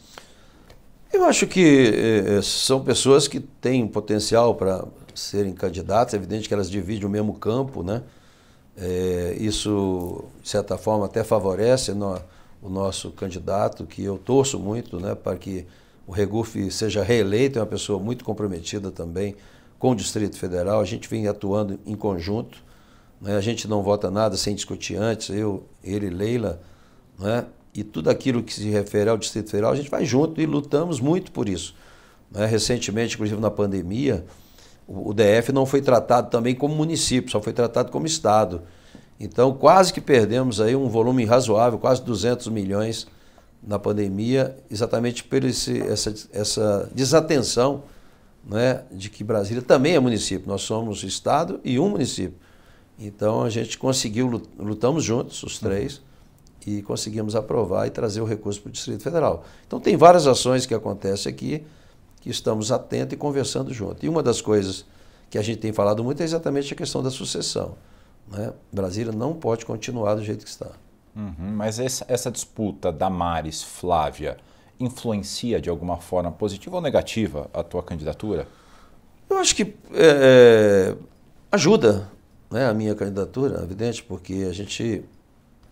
Eu 1.10 1.24
acho 1.24 1.46
que 1.46 1.90
eh, 2.36 2.42
são 2.42 2.84
pessoas 2.84 3.28
que 3.28 3.40
têm 3.40 3.88
potencial 3.88 4.54
para 4.54 4.84
serem 5.14 5.54
candidatas, 5.54 6.12
é 6.12 6.18
evidente 6.18 6.46
que 6.48 6.52
elas 6.52 6.68
dividem 6.68 7.06
o 7.06 7.08
mesmo 7.08 7.32
campo, 7.32 7.82
né? 7.82 8.02
É, 8.76 9.34
isso, 9.40 10.26
de 10.42 10.50
certa 10.50 10.76
forma, 10.76 11.06
até 11.06 11.24
favorece 11.24 11.94
no, 11.94 12.14
o 12.60 12.68
nosso 12.68 13.10
candidato, 13.10 13.86
que 13.86 14.04
eu 14.04 14.18
torço 14.18 14.58
muito 14.58 15.00
né, 15.00 15.14
para 15.14 15.38
que 15.38 15.64
o 16.06 16.12
Regufe 16.12 16.70
seja 16.70 17.02
reeleito, 17.02 17.58
é 17.58 17.62
uma 17.62 17.68
pessoa 17.68 17.98
muito 17.98 18.22
comprometida 18.22 18.90
também 18.90 19.34
com 19.82 19.90
o 19.90 19.96
Distrito 19.96 20.38
Federal. 20.38 20.80
A 20.80 20.84
gente 20.84 21.08
vem 21.08 21.26
atuando 21.26 21.76
em 21.84 21.96
conjunto, 21.96 22.62
né, 23.20 23.36
a 23.36 23.40
gente 23.40 23.66
não 23.66 23.82
vota 23.82 24.12
nada 24.12 24.36
sem 24.36 24.54
discutir 24.54 24.94
antes, 24.94 25.28
eu, 25.30 25.66
ele 25.82 26.08
Leila, 26.08 26.62
né, 27.18 27.46
e 27.74 27.82
tudo 27.82 28.08
aquilo 28.08 28.44
que 28.44 28.54
se 28.54 28.70
refere 28.70 29.10
ao 29.10 29.18
Distrito 29.18 29.50
Federal, 29.50 29.72
a 29.72 29.74
gente 29.74 29.90
vai 29.90 30.04
junto 30.04 30.40
e 30.40 30.46
lutamos 30.46 31.00
muito 31.00 31.32
por 31.32 31.48
isso. 31.48 31.74
Né. 32.30 32.46
Recentemente, 32.46 33.16
inclusive 33.16 33.40
na 33.40 33.50
pandemia, 33.50 34.24
o 34.86 35.12
DF 35.12 35.50
não 35.50 35.66
foi 35.66 35.82
tratado 35.82 36.30
também 36.30 36.54
como 36.54 36.76
município, 36.76 37.32
só 37.32 37.42
foi 37.42 37.52
tratado 37.52 37.90
como 37.90 38.06
Estado. 38.06 38.62
Então, 39.18 39.52
quase 39.52 39.92
que 39.92 40.00
perdemos 40.00 40.60
aí 40.60 40.76
um 40.76 40.88
volume 40.88 41.24
razoável, 41.24 41.76
quase 41.76 42.00
200 42.02 42.46
milhões 42.48 43.08
na 43.60 43.80
pandemia, 43.80 44.56
exatamente 44.70 45.24
por 45.24 45.42
esse, 45.42 45.80
essa, 45.82 46.14
essa 46.32 46.88
desatenção 46.94 47.82
né, 48.44 48.82
de 48.90 49.08
que 49.08 49.22
Brasília 49.22 49.62
também 49.62 49.94
é 49.94 50.00
município. 50.00 50.48
Nós 50.48 50.62
somos 50.62 51.02
Estado 51.02 51.60
e 51.64 51.78
um 51.78 51.88
município. 51.88 52.36
Então 52.98 53.42
a 53.42 53.50
gente 53.50 53.78
conseguiu, 53.78 54.42
lutamos 54.58 55.04
juntos, 55.04 55.42
os 55.42 55.58
três, 55.58 55.98
uhum. 55.98 56.74
e 56.74 56.82
conseguimos 56.82 57.34
aprovar 57.34 57.86
e 57.86 57.90
trazer 57.90 58.20
o 58.20 58.24
recurso 58.24 58.60
para 58.60 58.68
o 58.68 58.72
Distrito 58.72 59.02
Federal. 59.02 59.44
Então 59.66 59.80
tem 59.80 59.96
várias 59.96 60.26
ações 60.26 60.66
que 60.66 60.74
acontecem 60.74 61.32
aqui 61.32 61.64
que 62.20 62.30
estamos 62.30 62.70
atentos 62.70 63.14
e 63.14 63.16
conversando 63.16 63.72
junto. 63.74 64.06
E 64.06 64.08
uma 64.08 64.22
das 64.22 64.40
coisas 64.40 64.84
que 65.28 65.36
a 65.36 65.42
gente 65.42 65.58
tem 65.58 65.72
falado 65.72 66.04
muito 66.04 66.20
é 66.20 66.24
exatamente 66.24 66.72
a 66.72 66.76
questão 66.76 67.02
da 67.02 67.10
sucessão. 67.10 67.74
Né? 68.28 68.52
Brasília 68.70 69.12
não 69.12 69.34
pode 69.34 69.66
continuar 69.66 70.14
do 70.14 70.22
jeito 70.22 70.44
que 70.44 70.50
está. 70.50 70.70
Uhum, 71.16 71.34
mas 71.56 71.78
essa, 71.78 72.04
essa 72.08 72.30
disputa 72.30 72.92
da 72.92 73.10
Maris 73.10 73.62
Flávia 73.62 74.38
influencia 74.78 75.60
de 75.60 75.68
alguma 75.70 75.98
forma 75.98 76.32
positiva 76.32 76.76
ou 76.76 76.82
negativa 76.82 77.48
a 77.52 77.62
tua 77.62 77.82
candidatura? 77.82 78.46
Eu 79.28 79.38
acho 79.38 79.54
que 79.54 79.74
é, 79.92 80.94
é 80.94 80.96
ajuda 81.50 82.08
né, 82.50 82.66
a 82.66 82.74
minha 82.74 82.94
candidatura, 82.94 83.62
evidente, 83.62 84.02
porque 84.02 84.46
a 84.48 84.52
gente 84.52 85.04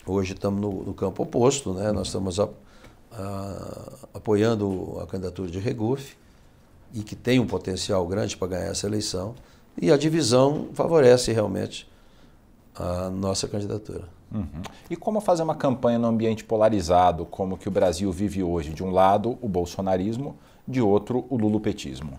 hoje 0.06 0.32
estamos 0.32 0.60
no, 0.60 0.84
no 0.84 0.94
campo 0.94 1.22
oposto, 1.22 1.72
né? 1.72 1.92
nós 1.92 2.08
estamos 2.08 2.40
a, 2.40 2.48
a, 3.12 3.92
apoiando 4.14 4.98
a 5.00 5.06
candidatura 5.06 5.50
de 5.50 5.58
Regufe 5.58 6.16
e 6.92 7.02
que 7.02 7.14
tem 7.14 7.38
um 7.38 7.46
potencial 7.46 8.06
grande 8.06 8.36
para 8.36 8.48
ganhar 8.48 8.66
essa 8.66 8.86
eleição, 8.86 9.34
e 9.80 9.92
a 9.92 9.96
divisão 9.96 10.68
favorece 10.74 11.32
realmente 11.32 11.88
a 12.74 13.08
nossa 13.10 13.46
candidatura. 13.46 14.08
Uhum. 14.32 14.62
E 14.88 14.96
como 14.96 15.20
fazer 15.20 15.42
uma 15.42 15.54
campanha 15.54 15.98
no 15.98 16.06
ambiente 16.06 16.44
polarizado, 16.44 17.26
como 17.26 17.58
que 17.58 17.68
o 17.68 17.70
Brasil 17.70 18.10
vive 18.12 18.42
hoje? 18.42 18.70
De 18.70 18.82
um 18.82 18.90
lado, 18.90 19.36
o 19.40 19.48
bolsonarismo, 19.48 20.36
de 20.66 20.80
outro, 20.80 21.24
o 21.28 21.36
lulopetismo. 21.36 22.12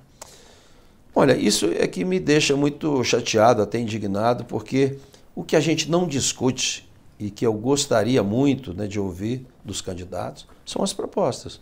Olha, 1.16 1.36
isso 1.36 1.68
é 1.68 1.88
que 1.88 2.04
me 2.04 2.20
deixa 2.20 2.56
muito 2.56 3.04
chateado, 3.04 3.62
até 3.62 3.80
indignado, 3.80 4.46
porque 4.46 4.98
o 5.36 5.44
que 5.44 5.56
a 5.56 5.60
gente 5.60 5.90
não 5.90 6.08
discute 6.08 6.90
e 7.20 7.30
que 7.30 7.46
eu 7.46 7.54
gostaria 7.54 8.24
muito 8.24 8.74
né, 8.74 8.88
de 8.88 9.00
ouvir 9.00 9.46
dos 9.64 9.82
candidatos 9.82 10.48
são 10.66 10.84
as 10.84 10.94
propostas. 10.94 11.60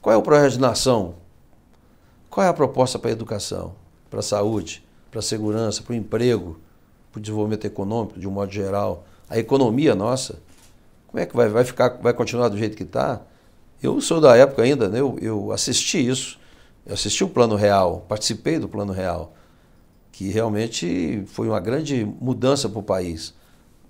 Qual 0.00 0.14
é 0.14 0.16
o 0.16 0.22
projeto 0.22 0.52
de 0.52 0.60
nação? 0.60 1.14
Qual 2.30 2.44
é 2.44 2.48
a 2.48 2.54
proposta 2.54 2.98
para 2.98 3.10
a 3.10 3.12
educação, 3.12 3.74
para 4.10 4.20
a 4.20 4.22
saúde, 4.22 4.84
para 5.10 5.20
a 5.20 5.22
segurança, 5.22 5.82
para 5.82 5.92
o 5.92 5.96
emprego, 5.96 6.58
para 7.10 7.18
o 7.18 7.22
desenvolvimento 7.22 7.64
econômico, 7.64 8.18
de 8.18 8.28
um 8.28 8.30
modo 8.30 8.52
geral? 8.52 9.04
A 9.28 9.38
economia 9.38 9.94
nossa, 9.94 10.40
como 11.06 11.22
é 11.22 11.26
que 11.26 11.36
vai, 11.36 11.48
vai 11.48 11.64
ficar, 11.64 11.98
vai 12.00 12.12
continuar 12.12 12.48
do 12.48 12.56
jeito 12.56 12.76
que 12.76 12.82
está? 12.82 13.20
Eu 13.82 14.00
sou 14.00 14.20
da 14.20 14.36
época 14.36 14.62
ainda, 14.62 14.88
né, 14.88 15.00
eu, 15.00 15.16
eu 15.20 15.52
assisti 15.52 16.06
isso 16.06 16.38
eu 16.88 16.94
assisti 16.94 17.22
o 17.22 17.28
Plano 17.28 17.54
Real, 17.54 18.06
participei 18.08 18.58
do 18.58 18.66
Plano 18.66 18.94
Real, 18.94 19.34
que 20.10 20.30
realmente 20.30 21.22
foi 21.26 21.46
uma 21.46 21.60
grande 21.60 22.02
mudança 22.18 22.66
para 22.66 22.78
o 22.78 22.82
país. 22.82 23.34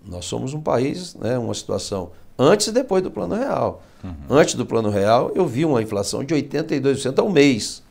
Nós 0.04 0.24
somos 0.24 0.52
um 0.52 0.60
país, 0.60 1.14
né, 1.14 1.38
uma 1.38 1.54
situação 1.54 2.10
antes 2.36 2.66
e 2.66 2.72
depois 2.72 3.00
do 3.00 3.10
Plano 3.10 3.36
Real. 3.36 3.82
Uhum. 4.02 4.14
Antes 4.28 4.54
do 4.54 4.66
Plano 4.66 4.90
Real, 4.90 5.30
eu 5.36 5.46
vi 5.46 5.64
uma 5.64 5.80
inflação 5.80 6.24
de 6.24 6.34
82% 6.34 7.20
ao 7.20 7.30
mês. 7.30 7.84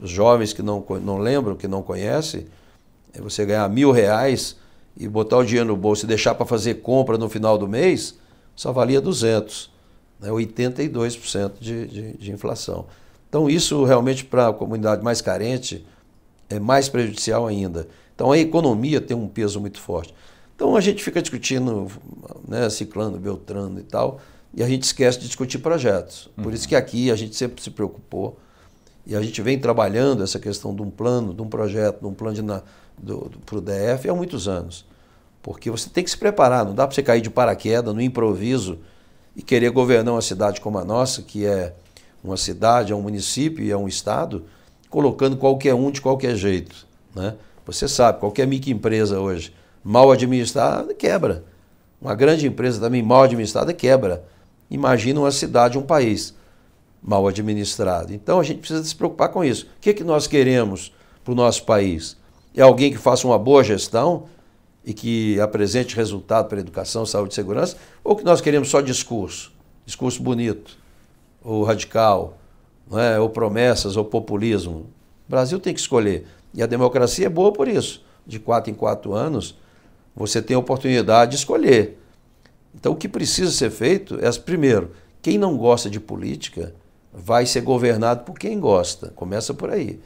Os 0.00 0.08
jovens 0.08 0.54
que 0.54 0.62
não, 0.62 0.82
não 1.04 1.18
lembram, 1.18 1.54
que 1.54 1.68
não 1.68 1.82
conhecem, 1.82 2.46
é 3.12 3.20
você 3.20 3.44
ganhar 3.44 3.68
mil 3.68 3.90
reais 3.90 4.56
e 4.96 5.08
botar 5.08 5.38
o 5.38 5.44
dinheiro 5.44 5.68
no 5.68 5.76
bolso 5.76 6.04
e 6.04 6.08
deixar 6.08 6.34
para 6.34 6.46
fazer 6.46 6.76
compra 6.76 7.16
no 7.16 7.28
final 7.28 7.56
do 7.56 7.68
mês, 7.68 8.18
só 8.54 8.72
valia 8.72 9.00
200. 9.00 9.70
Né, 10.20 10.28
82% 10.28 11.52
de, 11.58 11.86
de, 11.86 12.12
de 12.18 12.30
inflação. 12.30 12.86
Então, 13.28 13.48
isso 13.48 13.84
realmente 13.84 14.24
para 14.24 14.48
a 14.48 14.52
comunidade 14.52 15.02
mais 15.02 15.20
carente 15.20 15.86
é 16.48 16.58
mais 16.58 16.88
prejudicial 16.88 17.46
ainda. 17.46 17.88
Então, 18.14 18.32
a 18.32 18.38
economia 18.38 19.00
tem 19.00 19.16
um 19.16 19.28
peso 19.28 19.60
muito 19.60 19.80
forte. 19.80 20.14
Então, 20.54 20.76
a 20.76 20.80
gente 20.80 21.02
fica 21.02 21.22
discutindo, 21.22 21.88
né, 22.46 22.68
ciclando, 22.68 23.18
beltrano 23.18 23.80
e 23.80 23.82
tal, 23.82 24.20
e 24.52 24.62
a 24.62 24.68
gente 24.68 24.82
esquece 24.82 25.20
de 25.20 25.26
discutir 25.26 25.58
projetos. 25.58 26.28
Por 26.36 26.46
uhum. 26.46 26.52
isso 26.52 26.68
que 26.68 26.76
aqui 26.76 27.10
a 27.10 27.16
gente 27.16 27.34
sempre 27.34 27.62
se 27.62 27.70
preocupou 27.70 28.38
e 29.06 29.16
a 29.16 29.22
gente 29.22 29.40
vem 29.40 29.58
trabalhando 29.58 30.22
essa 30.22 30.38
questão 30.38 30.74
de 30.74 30.82
um 30.82 30.90
plano, 30.90 31.32
de 31.32 31.40
um 31.40 31.48
projeto, 31.48 32.00
de 32.00 32.06
um 32.06 32.12
plano 32.12 32.64
para 33.46 33.58
o 33.58 33.60
DF 33.60 34.08
há 34.08 34.14
muitos 34.14 34.48
anos. 34.48 34.84
Porque 35.42 35.70
você 35.70 35.88
tem 35.88 36.04
que 36.04 36.10
se 36.10 36.18
preparar, 36.18 36.64
não 36.64 36.74
dá 36.74 36.86
para 36.86 36.94
você 36.94 37.02
cair 37.02 37.20
de 37.20 37.30
paraquedas 37.30 37.94
no 37.94 38.00
improviso 38.00 38.78
e 39.34 39.42
querer 39.42 39.70
governar 39.70 40.14
uma 40.14 40.22
cidade 40.22 40.60
como 40.60 40.78
a 40.78 40.84
nossa, 40.84 41.22
que 41.22 41.46
é 41.46 41.74
uma 42.22 42.36
cidade, 42.36 42.92
a 42.92 42.96
um 42.96 43.02
município 43.02 43.64
e 43.64 43.72
a 43.72 43.78
um 43.78 43.88
estado, 43.88 44.44
colocando 44.90 45.36
qualquer 45.36 45.74
um 45.74 45.90
de 45.90 46.00
qualquer 46.00 46.36
jeito. 46.36 46.86
Né? 47.14 47.34
Você 47.64 47.88
sabe, 47.88 48.20
qualquer 48.20 48.46
microempresa 48.46 49.18
hoje 49.18 49.54
mal 49.82 50.10
administrada 50.10 50.92
quebra. 50.94 51.44
Uma 52.00 52.14
grande 52.14 52.46
empresa 52.46 52.80
também 52.80 53.02
mal 53.02 53.22
administrada 53.22 53.72
quebra. 53.72 54.24
Imagina 54.70 55.20
uma 55.20 55.32
cidade, 55.32 55.78
um 55.78 55.82
país 55.82 56.34
mal 57.02 57.26
administrado. 57.26 58.12
Então 58.12 58.38
a 58.38 58.42
gente 58.42 58.58
precisa 58.58 58.84
se 58.84 58.94
preocupar 58.94 59.30
com 59.30 59.42
isso. 59.42 59.64
O 59.64 59.80
que, 59.80 59.90
é 59.90 59.94
que 59.94 60.04
nós 60.04 60.26
queremos 60.26 60.92
para 61.24 61.32
o 61.32 61.34
nosso 61.34 61.64
país? 61.64 62.16
É 62.54 62.62
alguém 62.62 62.90
que 62.90 62.98
faça 62.98 63.26
uma 63.26 63.38
boa 63.38 63.62
gestão 63.62 64.24
e 64.84 64.92
que 64.92 65.38
apresente 65.40 65.94
resultado 65.94 66.48
para 66.48 66.60
educação, 66.60 67.06
saúde 67.06 67.32
e 67.32 67.34
segurança? 67.34 67.76
Ou 68.02 68.16
que 68.16 68.24
nós 68.24 68.40
queremos 68.40 68.68
só 68.68 68.80
discurso? 68.80 69.52
Discurso 69.84 70.22
bonito 70.22 70.80
ou 71.42 71.64
radical, 71.64 72.38
é? 72.92 73.18
ou 73.18 73.28
promessas, 73.28 73.96
ou 73.96 74.04
populismo. 74.04 74.90
O 75.26 75.30
Brasil 75.30 75.58
tem 75.58 75.72
que 75.72 75.80
escolher. 75.80 76.26
E 76.52 76.62
a 76.62 76.66
democracia 76.66 77.26
é 77.26 77.30
boa 77.30 77.52
por 77.52 77.68
isso. 77.68 78.04
De 78.26 78.38
quatro 78.38 78.70
em 78.70 78.74
quatro 78.74 79.14
anos, 79.14 79.56
você 80.14 80.42
tem 80.42 80.54
a 80.54 80.60
oportunidade 80.60 81.32
de 81.32 81.36
escolher. 81.38 81.98
Então, 82.74 82.92
o 82.92 82.96
que 82.96 83.08
precisa 83.08 83.50
ser 83.50 83.70
feito 83.70 84.18
é, 84.20 84.30
primeiro, 84.32 84.92
quem 85.22 85.38
não 85.38 85.56
gosta 85.56 85.88
de 85.88 85.98
política 85.98 86.74
vai 87.12 87.46
ser 87.46 87.62
governado 87.62 88.24
por 88.24 88.38
quem 88.38 88.60
gosta. 88.60 89.08
Começa 89.16 89.52
por 89.54 89.70
aí. 89.70 89.98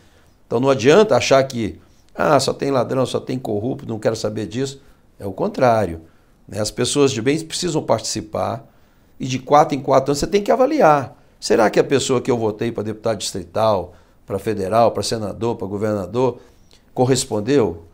Então, 0.46 0.60
não 0.60 0.70
adianta 0.70 1.16
achar 1.16 1.42
que 1.44 1.78
ah, 2.14 2.38
só 2.38 2.52
tem 2.52 2.70
ladrão, 2.70 3.04
só 3.04 3.18
tem 3.18 3.38
corrupto, 3.38 3.88
não 3.88 3.98
quero 3.98 4.14
saber 4.14 4.46
disso. 4.46 4.80
É 5.18 5.26
o 5.26 5.32
contrário. 5.32 6.02
Né? 6.46 6.60
As 6.60 6.70
pessoas 6.70 7.10
de 7.10 7.20
bem 7.20 7.38
precisam 7.44 7.82
participar 7.82 8.64
e 9.18 9.26
de 9.26 9.38
quatro 9.38 9.76
em 9.76 9.80
quatro 9.80 10.10
anos 10.10 10.20
você 10.20 10.26
tem 10.26 10.42
que 10.42 10.52
avaliar. 10.52 11.16
Será 11.40 11.68
que 11.68 11.80
a 11.80 11.84
pessoa 11.84 12.20
que 12.20 12.30
eu 12.30 12.38
votei 12.38 12.70
para 12.70 12.84
deputado 12.84 13.18
distrital, 13.18 13.94
para 14.24 14.38
federal, 14.38 14.92
para 14.92 15.02
senador, 15.02 15.56
para 15.56 15.66
governador, 15.66 16.38
correspondeu? 16.94 17.84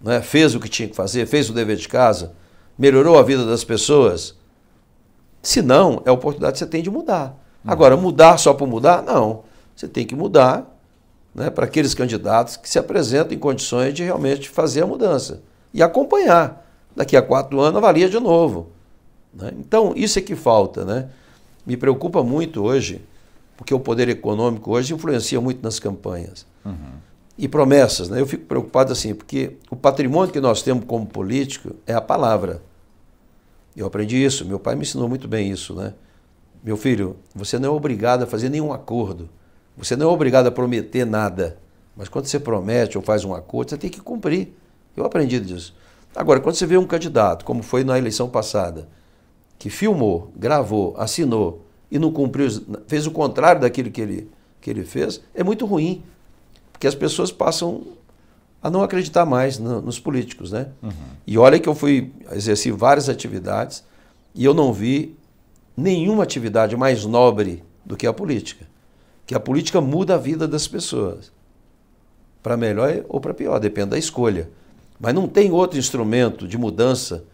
Né? 0.00 0.20
Fez 0.20 0.54
o 0.54 0.60
que 0.60 0.68
tinha 0.68 0.88
que 0.88 0.96
fazer? 0.96 1.26
Fez 1.26 1.48
o 1.48 1.52
dever 1.52 1.76
de 1.76 1.88
casa? 1.88 2.32
Melhorou 2.78 3.18
a 3.18 3.22
vida 3.22 3.46
das 3.46 3.64
pessoas? 3.64 4.36
Se 5.42 5.62
não, 5.62 6.02
é 6.04 6.10
a 6.10 6.12
oportunidade 6.12 6.52
que 6.52 6.58
você 6.58 6.66
tem 6.66 6.82
de 6.82 6.90
mudar. 6.90 7.36
Agora, 7.64 7.96
mudar 7.96 8.38
só 8.38 8.52
por 8.52 8.66
mudar? 8.66 9.02
Não. 9.02 9.44
Você 9.74 9.88
tem 9.88 10.06
que 10.06 10.14
mudar 10.14 10.71
né, 11.34 11.50
para 11.50 11.64
aqueles 11.64 11.94
candidatos 11.94 12.56
que 12.56 12.68
se 12.68 12.78
apresentam 12.78 13.34
em 13.34 13.38
condições 13.38 13.94
de 13.94 14.02
realmente 14.02 14.48
fazer 14.48 14.82
a 14.82 14.86
mudança. 14.86 15.42
E 15.72 15.82
acompanhar. 15.82 16.60
Daqui 16.94 17.16
a 17.16 17.22
quatro 17.22 17.58
anos, 17.60 17.78
avalia 17.78 18.08
de 18.08 18.20
novo. 18.20 18.70
Né? 19.32 19.50
Então, 19.58 19.94
isso 19.96 20.18
é 20.18 20.22
que 20.22 20.36
falta. 20.36 20.84
Né? 20.84 21.08
me 21.64 21.76
preocupa 21.76 22.22
muito 22.22 22.62
hoje, 22.62 23.00
porque 23.56 23.72
o 23.72 23.80
poder 23.80 24.08
econômico 24.08 24.72
hoje 24.72 24.94
influencia 24.94 25.40
muito 25.40 25.62
nas 25.62 25.78
campanhas. 25.78 26.46
Uhum. 26.64 27.00
E 27.38 27.48
promessas, 27.48 28.08
né? 28.08 28.20
Eu 28.20 28.26
fico 28.26 28.44
preocupado 28.44 28.92
assim, 28.92 29.14
porque 29.14 29.56
o 29.70 29.76
patrimônio 29.76 30.32
que 30.32 30.40
nós 30.40 30.62
temos 30.62 30.84
como 30.84 31.06
político 31.06 31.74
é 31.86 31.94
a 31.94 32.00
palavra. 32.00 32.62
Eu 33.74 33.86
aprendi 33.86 34.22
isso, 34.22 34.44
meu 34.44 34.58
pai 34.58 34.74
me 34.74 34.82
ensinou 34.82 35.08
muito 35.08 35.26
bem 35.26 35.50
isso, 35.50 35.74
né? 35.74 35.94
Meu 36.62 36.76
filho, 36.76 37.16
você 37.34 37.58
não 37.58 37.70
é 37.70 37.72
obrigado 37.72 38.22
a 38.22 38.26
fazer 38.26 38.48
nenhum 38.48 38.72
acordo. 38.72 39.28
Você 39.76 39.96
não 39.96 40.10
é 40.10 40.12
obrigado 40.12 40.46
a 40.46 40.50
prometer 40.50 41.04
nada. 41.04 41.58
Mas 41.96 42.08
quando 42.08 42.26
você 42.26 42.38
promete 42.38 42.96
ou 42.96 43.04
faz 43.04 43.24
um 43.24 43.34
acordo, 43.34 43.70
você 43.70 43.76
tem 43.76 43.90
que 43.90 44.00
cumprir. 44.00 44.52
Eu 44.96 45.04
aprendi 45.04 45.38
disso. 45.40 45.74
Agora, 46.14 46.40
quando 46.40 46.54
você 46.54 46.66
vê 46.66 46.76
um 46.76 46.86
candidato, 46.86 47.44
como 47.44 47.62
foi 47.62 47.84
na 47.84 47.96
eleição 47.98 48.28
passada, 48.28 48.88
que 49.58 49.70
filmou, 49.70 50.30
gravou, 50.36 50.94
assinou 50.98 51.64
e 51.90 51.98
não 51.98 52.12
cumpriu, 52.12 52.48
fez 52.86 53.06
o 53.06 53.10
contrário 53.10 53.60
daquilo 53.60 53.90
que 53.90 54.00
ele, 54.00 54.30
que 54.60 54.70
ele 54.70 54.84
fez, 54.84 55.20
é 55.34 55.42
muito 55.42 55.64
ruim. 55.64 56.02
Porque 56.72 56.86
as 56.86 56.94
pessoas 56.94 57.30
passam 57.30 57.82
a 58.62 58.70
não 58.70 58.82
acreditar 58.82 59.24
mais 59.24 59.58
no, 59.58 59.80
nos 59.80 59.98
políticos, 59.98 60.52
né? 60.52 60.68
Uhum. 60.82 60.90
E 61.26 61.36
olha 61.36 61.58
que 61.58 61.68
eu 61.68 61.74
fui 61.74 62.12
exerci 62.32 62.70
várias 62.70 63.08
atividades 63.08 63.84
e 64.34 64.44
eu 64.44 64.54
não 64.54 64.72
vi 64.72 65.16
nenhuma 65.76 66.22
atividade 66.22 66.76
mais 66.76 67.04
nobre 67.04 67.62
do 67.84 67.96
que 67.96 68.06
a 68.06 68.12
política. 68.12 68.66
Que 69.32 69.36
a 69.36 69.40
política 69.40 69.80
muda 69.80 70.16
a 70.16 70.18
vida 70.18 70.46
das 70.46 70.68
pessoas. 70.68 71.32
Para 72.42 72.54
melhor 72.54 73.02
ou 73.08 73.18
para 73.18 73.32
pior, 73.32 73.58
depende 73.58 73.88
da 73.88 73.98
escolha. 73.98 74.50
Mas 75.00 75.14
não 75.14 75.26
tem 75.26 75.50
outro 75.50 75.78
instrumento 75.78 76.46
de 76.46 76.58
mudança 76.58 77.24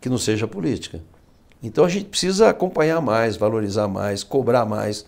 que 0.00 0.08
não 0.08 0.18
seja 0.18 0.46
a 0.46 0.48
política. 0.48 1.00
Então 1.62 1.84
a 1.84 1.88
gente 1.88 2.06
precisa 2.06 2.48
acompanhar 2.48 3.00
mais, 3.00 3.36
valorizar 3.36 3.86
mais, 3.86 4.24
cobrar 4.24 4.64
mais 4.64 5.06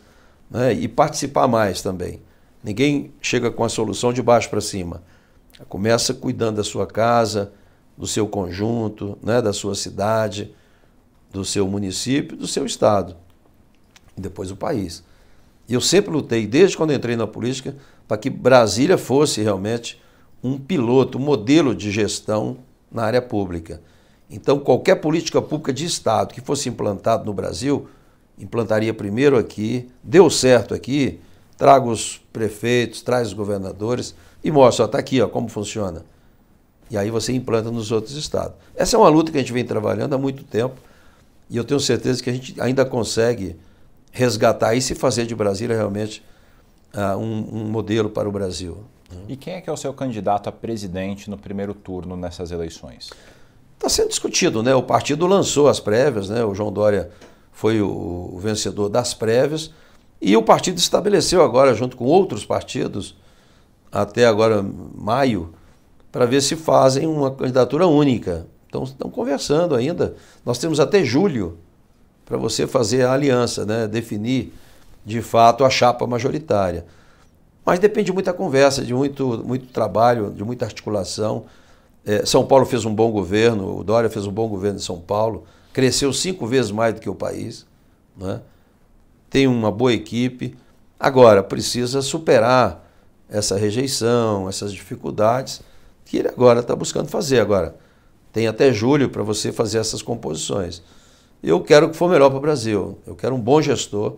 né? 0.48 0.72
e 0.72 0.86
participar 0.86 1.48
mais 1.48 1.82
também. 1.82 2.20
Ninguém 2.62 3.12
chega 3.20 3.50
com 3.50 3.64
a 3.64 3.68
solução 3.68 4.12
de 4.12 4.22
baixo 4.22 4.48
para 4.48 4.60
cima. 4.60 5.02
Começa 5.68 6.14
cuidando 6.14 6.58
da 6.58 6.62
sua 6.62 6.86
casa, 6.86 7.52
do 7.98 8.06
seu 8.06 8.28
conjunto, 8.28 9.18
né, 9.20 9.42
da 9.42 9.52
sua 9.52 9.74
cidade, 9.74 10.54
do 11.32 11.44
seu 11.44 11.66
município, 11.66 12.36
do 12.36 12.46
seu 12.46 12.64
estado 12.64 13.16
e 14.16 14.20
depois 14.20 14.52
o 14.52 14.56
país. 14.56 15.02
E 15.68 15.74
eu 15.74 15.80
sempre 15.80 16.10
lutei, 16.10 16.46
desde 16.46 16.76
quando 16.76 16.92
entrei 16.92 17.16
na 17.16 17.26
política, 17.26 17.74
para 18.06 18.16
que 18.16 18.30
Brasília 18.30 18.96
fosse 18.96 19.42
realmente 19.42 20.00
um 20.42 20.58
piloto, 20.58 21.18
um 21.18 21.20
modelo 21.20 21.74
de 21.74 21.90
gestão 21.90 22.58
na 22.90 23.02
área 23.02 23.20
pública. 23.20 23.80
Então, 24.30 24.58
qualquer 24.58 24.96
política 24.96 25.42
pública 25.42 25.72
de 25.72 25.84
Estado 25.84 26.32
que 26.32 26.40
fosse 26.40 26.68
implantado 26.68 27.24
no 27.24 27.32
Brasil, 27.32 27.88
implantaria 28.38 28.92
primeiro 28.92 29.36
aqui, 29.36 29.88
deu 30.02 30.28
certo 30.30 30.74
aqui, 30.74 31.20
traga 31.56 31.86
os 31.88 32.20
prefeitos, 32.32 33.02
traz 33.02 33.28
os 33.28 33.34
governadores 33.34 34.14
e 34.44 34.50
mostra, 34.50 34.84
está 34.84 34.98
aqui 34.98 35.20
ó, 35.20 35.28
como 35.28 35.48
funciona. 35.48 36.04
E 36.90 36.96
aí 36.96 37.10
você 37.10 37.32
implanta 37.32 37.70
nos 37.70 37.90
outros 37.90 38.16
estados. 38.16 38.54
Essa 38.74 38.96
é 38.96 38.98
uma 38.98 39.08
luta 39.08 39.32
que 39.32 39.38
a 39.38 39.40
gente 39.40 39.52
vem 39.52 39.64
trabalhando 39.64 40.14
há 40.14 40.18
muito 40.18 40.44
tempo 40.44 40.76
e 41.48 41.56
eu 41.56 41.64
tenho 41.64 41.80
certeza 41.80 42.22
que 42.22 42.30
a 42.30 42.32
gente 42.32 42.60
ainda 42.60 42.84
consegue 42.84 43.56
resgatar 44.16 44.74
isso 44.74 44.92
e 44.92 44.96
fazer 44.96 45.26
de 45.26 45.34
Brasília 45.34 45.76
realmente 45.76 46.22
uh, 46.94 47.18
um, 47.18 47.64
um 47.64 47.64
modelo 47.68 48.08
para 48.08 48.26
o 48.26 48.32
Brasil. 48.32 48.78
E 49.28 49.36
quem 49.36 49.54
é 49.54 49.60
que 49.60 49.68
é 49.68 49.72
o 49.72 49.76
seu 49.76 49.92
candidato 49.92 50.48
a 50.48 50.52
presidente 50.52 51.28
no 51.28 51.36
primeiro 51.36 51.74
turno 51.74 52.16
nessas 52.16 52.50
eleições? 52.50 53.10
Está 53.74 53.90
sendo 53.90 54.08
discutido, 54.08 54.62
né? 54.62 54.74
O 54.74 54.82
partido 54.82 55.26
lançou 55.26 55.68
as 55.68 55.78
prévias, 55.78 56.30
né? 56.30 56.42
O 56.42 56.54
João 56.54 56.72
Dória 56.72 57.10
foi 57.52 57.82
o, 57.82 58.30
o 58.32 58.38
vencedor 58.38 58.88
das 58.88 59.12
prévias 59.12 59.70
e 60.20 60.34
o 60.34 60.42
partido 60.42 60.78
estabeleceu 60.78 61.42
agora, 61.42 61.74
junto 61.74 61.94
com 61.94 62.04
outros 62.06 62.44
partidos, 62.44 63.14
até 63.92 64.24
agora 64.24 64.64
maio, 64.94 65.52
para 66.10 66.24
ver 66.24 66.40
se 66.40 66.56
fazem 66.56 67.06
uma 67.06 67.30
candidatura 67.30 67.86
única. 67.86 68.46
Então 68.66 68.82
estão 68.84 69.10
conversando 69.10 69.74
ainda. 69.74 70.16
Nós 70.44 70.58
temos 70.58 70.80
até 70.80 71.04
julho 71.04 71.58
para 72.26 72.36
você 72.36 72.66
fazer 72.66 73.04
a 73.04 73.12
aliança, 73.12 73.64
né? 73.64 73.86
definir 73.86 74.52
de 75.04 75.22
fato 75.22 75.64
a 75.64 75.70
chapa 75.70 76.06
majoritária. 76.06 76.84
Mas 77.64 77.78
depende 77.78 78.06
de 78.06 78.12
muita 78.12 78.32
conversa, 78.32 78.84
de 78.84 78.92
muito, 78.92 79.42
muito 79.44 79.66
trabalho, 79.66 80.30
de 80.30 80.44
muita 80.44 80.64
articulação. 80.64 81.44
É, 82.04 82.26
São 82.26 82.44
Paulo 82.44 82.66
fez 82.66 82.84
um 82.84 82.94
bom 82.94 83.10
governo, 83.10 83.78
o 83.78 83.84
Dória 83.84 84.10
fez 84.10 84.26
um 84.26 84.32
bom 84.32 84.48
governo 84.48 84.78
em 84.78 84.82
São 84.82 85.00
Paulo, 85.00 85.44
cresceu 85.72 86.12
cinco 86.12 86.46
vezes 86.46 86.70
mais 86.70 86.94
do 86.94 87.00
que 87.00 87.08
o 87.08 87.14
país, 87.14 87.64
né? 88.16 88.40
tem 89.30 89.46
uma 89.46 89.70
boa 89.70 89.92
equipe. 89.92 90.56
Agora, 90.98 91.42
precisa 91.42 92.02
superar 92.02 92.84
essa 93.28 93.56
rejeição, 93.56 94.48
essas 94.48 94.72
dificuldades 94.72 95.60
que 96.04 96.18
ele 96.18 96.28
agora 96.28 96.60
está 96.60 96.74
buscando 96.74 97.08
fazer. 97.08 97.40
Agora, 97.40 97.74
tem 98.32 98.46
até 98.46 98.72
julho 98.72 99.10
para 99.10 99.22
você 99.22 99.52
fazer 99.52 99.78
essas 99.78 100.02
composições. 100.02 100.82
Eu 101.42 101.60
quero 101.60 101.90
que 101.90 101.96
for 101.96 102.10
melhor 102.10 102.30
para 102.30 102.38
o 102.38 102.40
Brasil. 102.40 102.98
Eu 103.06 103.14
quero 103.14 103.34
um 103.34 103.40
bom 103.40 103.60
gestor, 103.60 104.16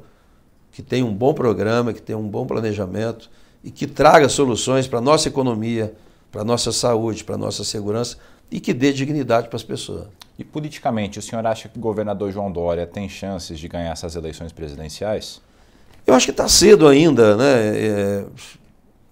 que 0.72 0.82
tenha 0.82 1.04
um 1.04 1.12
bom 1.12 1.34
programa, 1.34 1.92
que 1.92 2.00
tenha 2.00 2.18
um 2.18 2.28
bom 2.28 2.46
planejamento 2.46 3.30
e 3.62 3.70
que 3.70 3.86
traga 3.86 4.28
soluções 4.28 4.86
para 4.86 4.98
a 4.98 5.02
nossa 5.02 5.28
economia, 5.28 5.94
para 6.30 6.42
a 6.42 6.44
nossa 6.44 6.72
saúde, 6.72 7.24
para 7.24 7.34
a 7.34 7.38
nossa 7.38 7.64
segurança 7.64 8.16
e 8.50 8.60
que 8.60 8.72
dê 8.72 8.92
dignidade 8.92 9.48
para 9.48 9.56
as 9.56 9.62
pessoas. 9.62 10.06
E 10.38 10.44
politicamente, 10.44 11.18
o 11.18 11.22
senhor 11.22 11.44
acha 11.44 11.68
que 11.68 11.78
o 11.78 11.80
governador 11.80 12.30
João 12.30 12.50
Dória 12.50 12.86
tem 12.86 13.08
chances 13.08 13.58
de 13.58 13.66
ganhar 13.66 13.90
essas 13.90 14.14
eleições 14.14 14.52
presidenciais? 14.52 15.40
Eu 16.06 16.14
acho 16.14 16.26
que 16.26 16.30
está 16.30 16.48
cedo 16.48 16.86
ainda, 16.86 17.36
né? 17.36 17.76
É, 17.76 18.24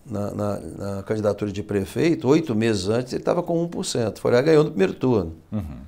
na, 0.08 0.30
na, 0.30 0.60
na, 0.60 1.02
candidatura 1.02 1.50
de 1.50 1.62
prefeito, 1.62 2.28
oito 2.28 2.54
meses 2.54 2.88
antes, 2.88 3.12
ele 3.12 3.22
estava 3.22 3.42
com 3.42 3.68
1%. 3.68 4.18
Foi 4.18 4.30
lá 4.30 4.40
ganhou 4.40 4.62
no 4.62 4.70
primeiro 4.70 4.94
turno. 4.94 5.34
Uhum. 5.50 5.78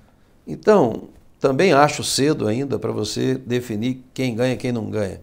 Então, 0.46 1.04
também 1.40 1.72
acho 1.72 2.02
cedo 2.02 2.46
ainda 2.46 2.78
para 2.78 2.90
você 2.90 3.34
definir 3.34 4.04
quem 4.12 4.34
ganha 4.34 4.54
e 4.54 4.56
quem 4.56 4.72
não 4.72 4.90
ganha. 4.90 5.20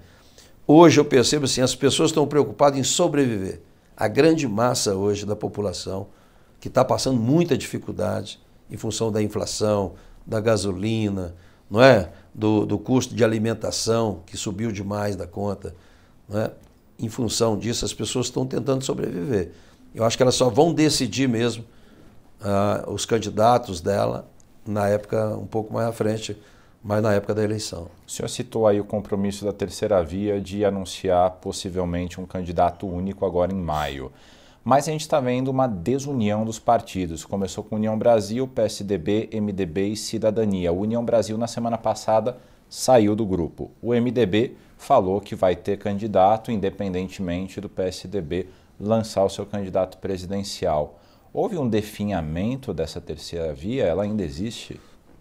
Hoje 0.66 1.00
eu 1.00 1.06
percebo 1.06 1.46
assim, 1.46 1.62
as 1.62 1.76
pessoas 1.76 2.10
estão 2.10 2.26
preocupadas 2.26 2.80
em 2.80 2.84
sobreviver. 2.84 3.62
A 3.96 4.08
grande 4.08 4.48
massa 4.48 4.96
hoje 4.96 5.26
da 5.26 5.36
população 5.36 6.08
que 6.60 6.68
está 6.68 6.84
passando 6.84 7.20
muita 7.20 7.58
dificuldade 7.58 8.40
em 8.70 8.78
função 8.78 9.12
da 9.12 9.22
inflação, 9.22 9.94
da 10.26 10.40
gasolina, 10.40 11.36
não 11.70 11.82
é? 11.82 12.12
Do, 12.34 12.66
do 12.66 12.78
custo 12.80 13.14
de 13.14 13.24
alimentação 13.24 14.22
que 14.26 14.36
subiu 14.36 14.72
demais 14.72 15.16
da 15.16 15.28
conta, 15.28 15.76
não 16.28 16.40
é? 16.40 16.52
Em 16.98 17.10
função 17.10 17.58
disso, 17.58 17.86
as 17.86 17.94
pessoas 17.94 18.28
estão 18.28 18.46
tentando 18.46 18.84
sobreviver. 18.84 19.52
Eu 19.94 20.04
acho 20.04 20.18
que 20.18 20.24
elas 20.24 20.36
só 20.36 20.50
vão 20.50 20.74
decidir 20.74 21.28
mesmo 21.28 21.64
uh, 22.42 22.92
os 22.92 23.06
candidatos 23.06 23.82
dela 23.82 24.28
na 24.66 24.88
época 24.88 25.38
um 25.38 25.46
pouco 25.46 25.74
mais 25.74 25.88
à 25.88 25.92
frente, 25.92 26.38
mas 26.84 27.02
na 27.02 27.14
época 27.14 27.34
da 27.34 27.44
eleição. 27.44 27.88
O 28.08 28.12
senhor 28.12 28.28
citou 28.28 28.68
aí 28.68 28.80
o 28.80 28.86
compromisso 28.86 29.46
da 29.46 29.54
terceira 29.54 30.04
via 30.04 30.40
de 30.40 30.64
anunciar 30.64 31.32
possivelmente 31.42 32.20
um 32.20 32.26
candidato 32.26 32.88
único 32.88 33.26
agora 33.26 33.54
em 33.54 33.58
maio. 33.58 34.12
Mas 34.64 34.88
a 34.88 34.92
gente 34.92 35.02
está 35.02 35.20
vendo 35.20 35.50
uma 35.50 35.68
desunião 35.68 36.44
dos 36.44 36.58
partidos. 36.58 37.24
Começou 37.24 37.64
com 37.64 37.76
União 37.76 37.96
Brasil, 37.98 38.48
PSDB, 38.48 39.30
MDB 39.32 39.90
e 39.90 39.96
Cidadania. 39.96 40.74
O 40.74 40.80
União 40.80 41.06
Brasil, 41.06 41.38
na 41.38 41.46
semana 41.46 41.78
passada, 41.78 42.38
saiu 42.68 43.16
do 43.16 43.26
grupo. 43.26 43.70
O 43.80 43.94
MDB 43.94 44.56
falou 44.76 45.22
que 45.22 45.36
vai 45.36 45.56
ter 45.56 45.78
candidato, 45.78 46.52
independentemente 46.52 47.62
do 47.62 47.70
PSDB 47.70 48.48
lançar 48.80 49.24
o 49.24 49.30
seu 49.30 49.46
candidato 49.46 50.00
presidencial. 50.00 51.00
Houve 51.36 51.58
um 51.58 51.68
definhamento 51.68 52.74
dessa 52.74 53.02
terceira 53.02 53.54
via? 53.54 53.84
Ela 53.84 54.04
ainda 54.04 54.24
existe? 54.24 54.80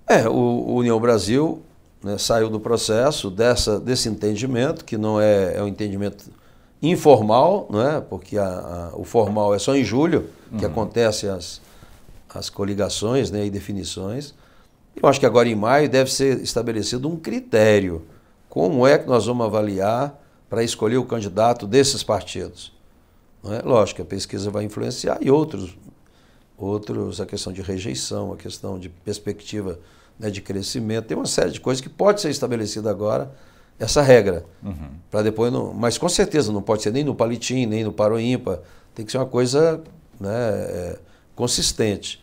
É, 0.08 0.28
o, 0.28 0.76
União 0.76 1.00
Brasil 1.00 1.60
né, 2.00 2.16
saiu 2.18 2.48
do 2.48 2.60
processo 2.60 3.28
dessa, 3.28 3.80
desse 3.80 4.08
entendimento, 4.08 4.84
que 4.84 4.96
não 4.96 5.20
é, 5.20 5.56
é 5.56 5.60
um 5.60 5.66
entendimento 5.66 6.30
informal, 6.80 7.66
não 7.68 7.82
é? 7.84 8.00
porque 8.00 8.38
a, 8.38 8.46
a, 8.46 8.96
o 8.96 9.02
formal 9.02 9.56
é 9.56 9.58
só 9.58 9.74
em 9.74 9.82
julho 9.82 10.28
que 10.56 10.64
uhum. 10.64 10.70
acontecem 10.70 11.28
as, 11.28 11.60
as 12.32 12.48
coligações 12.48 13.32
né, 13.32 13.44
e 13.46 13.50
definições. 13.50 14.34
Eu 14.94 15.08
acho 15.08 15.18
que 15.18 15.26
agora 15.26 15.48
em 15.48 15.56
maio 15.56 15.88
deve 15.88 16.12
ser 16.12 16.40
estabelecido 16.40 17.08
um 17.08 17.16
critério. 17.16 18.06
Como 18.48 18.86
é 18.86 18.96
que 18.98 19.08
nós 19.08 19.26
vamos 19.26 19.44
avaliar 19.44 20.16
para 20.48 20.62
escolher 20.62 20.98
o 20.98 21.04
candidato 21.04 21.66
desses 21.66 22.04
partidos? 22.04 22.72
Não 23.42 23.52
é? 23.52 23.62
Lógico, 23.62 24.00
a 24.00 24.04
pesquisa 24.04 24.48
vai 24.48 24.62
influenciar 24.62 25.18
e 25.20 25.28
outros 25.28 25.76
outros 26.64 27.20
a 27.20 27.26
questão 27.26 27.52
de 27.52 27.62
rejeição, 27.62 28.32
a 28.32 28.36
questão 28.36 28.78
de 28.78 28.88
perspectiva 28.88 29.78
né, 30.18 30.30
de 30.30 30.40
crescimento. 30.40 31.06
Tem 31.06 31.16
uma 31.16 31.26
série 31.26 31.50
de 31.50 31.60
coisas 31.60 31.80
que 31.80 31.88
pode 31.88 32.20
ser 32.20 32.30
estabelecida 32.30 32.90
agora, 32.90 33.32
essa 33.78 34.02
regra. 34.02 34.44
Uhum. 34.62 34.90
Para 35.10 35.22
depois 35.22 35.52
não. 35.52 35.72
Mas 35.72 35.98
com 35.98 36.08
certeza 36.08 36.52
não 36.52 36.62
pode 36.62 36.82
ser 36.82 36.92
nem 36.92 37.04
no 37.04 37.14
palitim, 37.14 37.66
nem 37.66 37.84
no 37.84 37.92
paroímpa. 37.92 38.62
Tem 38.94 39.04
que 39.04 39.12
ser 39.12 39.18
uma 39.18 39.26
coisa 39.26 39.82
né, 40.20 40.30
é, 40.30 40.98
consistente. 41.34 42.22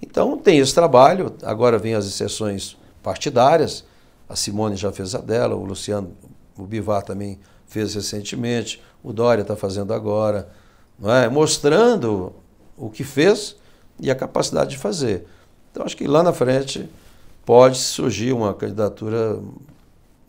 Então 0.00 0.36
tem 0.36 0.58
esse 0.58 0.74
trabalho, 0.74 1.34
agora 1.42 1.78
vem 1.78 1.94
as 1.94 2.06
exceções 2.06 2.76
partidárias. 3.02 3.84
A 4.28 4.36
Simone 4.36 4.76
já 4.76 4.92
fez 4.92 5.14
a 5.14 5.18
dela, 5.18 5.54
o 5.54 5.64
Luciano, 5.64 6.12
o 6.56 6.64
Bivar 6.64 7.02
também 7.02 7.38
fez 7.66 7.94
recentemente, 7.94 8.82
o 9.02 9.12
Dória 9.12 9.42
está 9.42 9.56
fazendo 9.56 9.92
agora, 9.92 10.48
não 10.98 11.12
é? 11.12 11.28
mostrando 11.28 12.32
o 12.76 12.90
que 12.90 13.04
fez 13.04 13.56
e 14.00 14.10
a 14.10 14.14
capacidade 14.14 14.70
de 14.70 14.78
fazer. 14.78 15.26
Então, 15.70 15.84
acho 15.84 15.96
que 15.96 16.06
lá 16.06 16.22
na 16.22 16.32
frente 16.32 16.88
pode 17.44 17.78
surgir 17.78 18.32
uma 18.32 18.54
candidatura, 18.54 19.38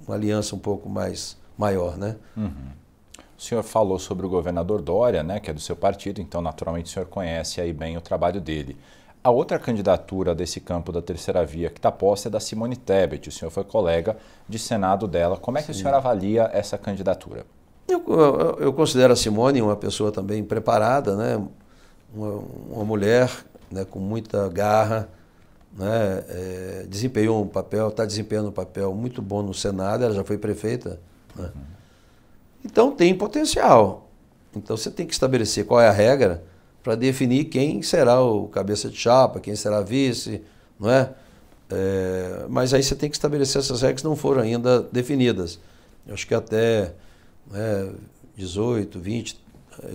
uma 0.05 0.15
aliança 0.15 0.55
um 0.55 0.60
pouco 0.60 0.89
mais 0.89 1.38
maior, 1.58 1.97
né? 1.97 2.15
Uhum. 2.36 2.79
O 3.38 3.41
senhor 3.41 3.63
falou 3.63 3.97
sobre 3.97 4.25
o 4.25 4.29
governador 4.29 4.82
Dória, 4.82 5.23
né, 5.23 5.39
que 5.39 5.49
é 5.49 5.53
do 5.53 5.62
seu 5.62 5.75
partido, 5.75 6.19
então 6.19 6.41
naturalmente 6.41 6.88
o 6.88 6.89
senhor 6.89 7.05
conhece 7.05 7.62
aí 7.62 7.71
bem 7.71 7.95
o 7.95 8.01
trabalho 8.01 8.41
dele. 8.41 8.77
A 9.23 9.32
outra 9.32 9.58
candidatura 9.58 10.34
desse 10.34 10.60
campo 10.60 10.91
da 10.91 11.01
terceira 11.01 11.45
via 11.45 11.69
que 11.69 11.79
está 11.79 11.91
posta 11.91 12.29
é 12.29 12.32
da 12.32 12.39
Simone 12.39 12.75
Tebet. 12.75 13.27
O 13.27 13.32
senhor 13.32 13.51
foi 13.51 13.63
colega 13.65 14.17
de 14.47 14.58
Senado 14.58 15.08
dela. 15.08 15.38
Como 15.38 15.58
é 15.58 15.62
que 15.62 15.67
Sim. 15.67 15.71
o 15.71 15.75
senhor 15.75 15.93
avalia 15.93 16.49
essa 16.53 16.77
candidatura? 16.77 17.45
Eu, 17.88 18.03
eu, 18.08 18.58
eu, 18.60 18.73
considero 18.73 19.12
a 19.12 19.15
Simone 19.15 19.62
uma 19.62 19.75
pessoa 19.75 20.12
também 20.12 20.43
preparada, 20.43 21.15
né? 21.17 21.41
uma, 22.13 22.43
uma 22.71 22.86
mulher 22.86 23.29
né, 23.71 23.86
com 23.86 23.99
muita 23.99 24.47
garra, 24.49 25.10
né, 25.77 26.23
é, 26.27 26.86
desempenhou 26.89 27.43
um 27.43 27.47
papel, 27.47 27.89
está 27.89 28.05
desempenhando 28.05 28.49
um 28.49 28.53
papel 28.53 28.93
muito 28.93 29.21
bom 29.21 29.41
no 29.41 29.53
Senado, 29.53 30.03
ela 30.03 30.13
já 30.13 30.23
foi 30.23 30.38
prefeita. 30.38 30.99
Né? 31.36 31.51
Então 32.63 32.91
tem 32.91 33.15
potencial. 33.15 34.10
Então 34.55 34.75
você 34.75 34.89
tem 34.89 35.05
que 35.05 35.13
estabelecer 35.13 35.65
qual 35.65 35.79
é 35.79 35.88
a 35.88 35.91
regra 35.91 36.43
para 36.84 36.95
definir 36.95 37.45
quem 37.45 37.82
será 37.82 38.21
o 38.21 38.47
cabeça 38.47 38.89
de 38.89 38.97
chapa, 38.97 39.39
quem 39.39 39.55
será 39.55 39.82
vice, 39.82 40.41
não 40.79 40.89
é? 40.89 41.13
é? 41.69 42.45
Mas 42.49 42.73
aí 42.73 42.82
você 42.82 42.95
tem 42.95 43.10
que 43.10 43.15
estabelecer 43.15 43.62
essas 43.62 43.82
regras 43.82 44.01
que 44.01 44.08
não 44.08 44.15
foram 44.15 44.41
ainda 44.41 44.82
definidas. 44.82 45.60
Eu 46.08 46.13
acho 46.13 46.25
que 46.25 46.34
até 46.34 46.93
né, 47.51 47.91
18, 48.36 48.99
20 48.99 49.39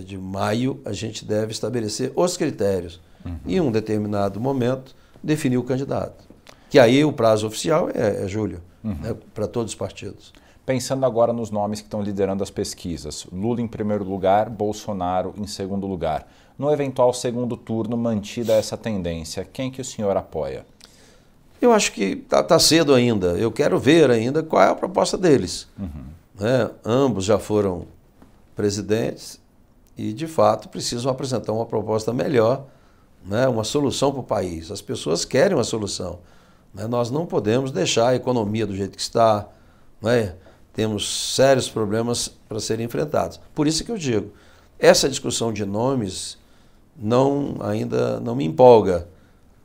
de 0.05 0.17
maio 0.17 0.79
a 0.85 0.93
gente 0.93 1.25
deve 1.25 1.51
estabelecer 1.51 2.11
os 2.15 2.37
critérios. 2.37 3.01
Uhum. 3.25 3.37
Em 3.45 3.59
um 3.59 3.71
determinado 3.71 4.39
momento, 4.39 4.95
definir 5.21 5.57
o 5.57 5.63
candidato. 5.63 6.25
Que 6.69 6.79
aí 6.79 7.03
o 7.03 7.11
prazo 7.11 7.47
oficial 7.47 7.89
é, 7.93 8.23
é 8.23 8.27
julho, 8.27 8.61
uhum. 8.83 8.95
né, 8.95 9.15
para 9.33 9.47
todos 9.47 9.71
os 9.71 9.75
partidos. 9.77 10.33
Pensando 10.65 11.05
agora 11.05 11.31
nos 11.31 11.51
nomes 11.51 11.79
que 11.79 11.87
estão 11.87 12.01
liderando 12.01 12.41
as 12.41 12.49
pesquisas: 12.49 13.27
Lula 13.31 13.61
em 13.61 13.67
primeiro 13.67 14.03
lugar, 14.03 14.49
Bolsonaro 14.49 15.33
em 15.37 15.45
segundo 15.45 15.85
lugar. 15.85 16.27
No 16.57 16.71
eventual 16.71 17.13
segundo 17.13 17.57
turno, 17.57 17.97
mantida 17.97 18.53
essa 18.53 18.77
tendência, 18.77 19.45
quem 19.51 19.69
que 19.69 19.81
o 19.81 19.85
senhor 19.85 20.15
apoia? 20.15 20.65
Eu 21.61 21.71
acho 21.71 21.91
que 21.91 22.03
está 22.03 22.43
tá 22.43 22.57
cedo 22.59 22.93
ainda. 22.93 23.37
Eu 23.37 23.51
quero 23.51 23.77
ver 23.77 24.09
ainda 24.09 24.41
qual 24.41 24.61
é 24.61 24.69
a 24.69 24.75
proposta 24.75 25.17
deles. 25.17 25.67
Uhum. 25.77 26.05
Né? 26.39 26.69
Ambos 26.83 27.25
já 27.25 27.39
foram 27.39 27.85
presidentes 28.55 29.39
e, 29.97 30.13
de 30.13 30.27
fato, 30.27 30.69
precisam 30.69 31.11
apresentar 31.11 31.51
uma 31.53 31.65
proposta 31.65 32.13
melhor, 32.13 32.65
né? 33.25 33.47
uma 33.47 33.63
solução 33.63 34.11
para 34.11 34.21
o 34.21 34.23
país. 34.23 34.71
As 34.71 34.81
pessoas 34.81 35.25
querem 35.25 35.57
uma 35.57 35.63
solução. 35.63 36.19
Né? 36.73 36.87
Nós 36.87 37.09
não 37.09 37.25
podemos 37.25 37.71
deixar 37.71 38.09
a 38.09 38.15
economia 38.15 38.65
do 38.67 38.75
jeito 38.75 38.95
que 38.95 39.01
está. 39.01 39.47
Né? 40.01 40.35
Temos 40.73 41.33
sérios 41.33 41.69
problemas 41.69 42.27
para 42.27 42.59
serem 42.59 42.85
enfrentados. 42.85 43.39
Por 43.53 43.65
isso 43.67 43.83
que 43.83 43.91
eu 43.91 43.97
digo, 43.97 44.31
essa 44.77 45.09
discussão 45.09 45.51
de 45.51 45.65
nomes 45.65 46.37
não 46.95 47.57
ainda 47.61 48.19
não 48.19 48.35
me 48.35 48.45
empolga. 48.45 49.07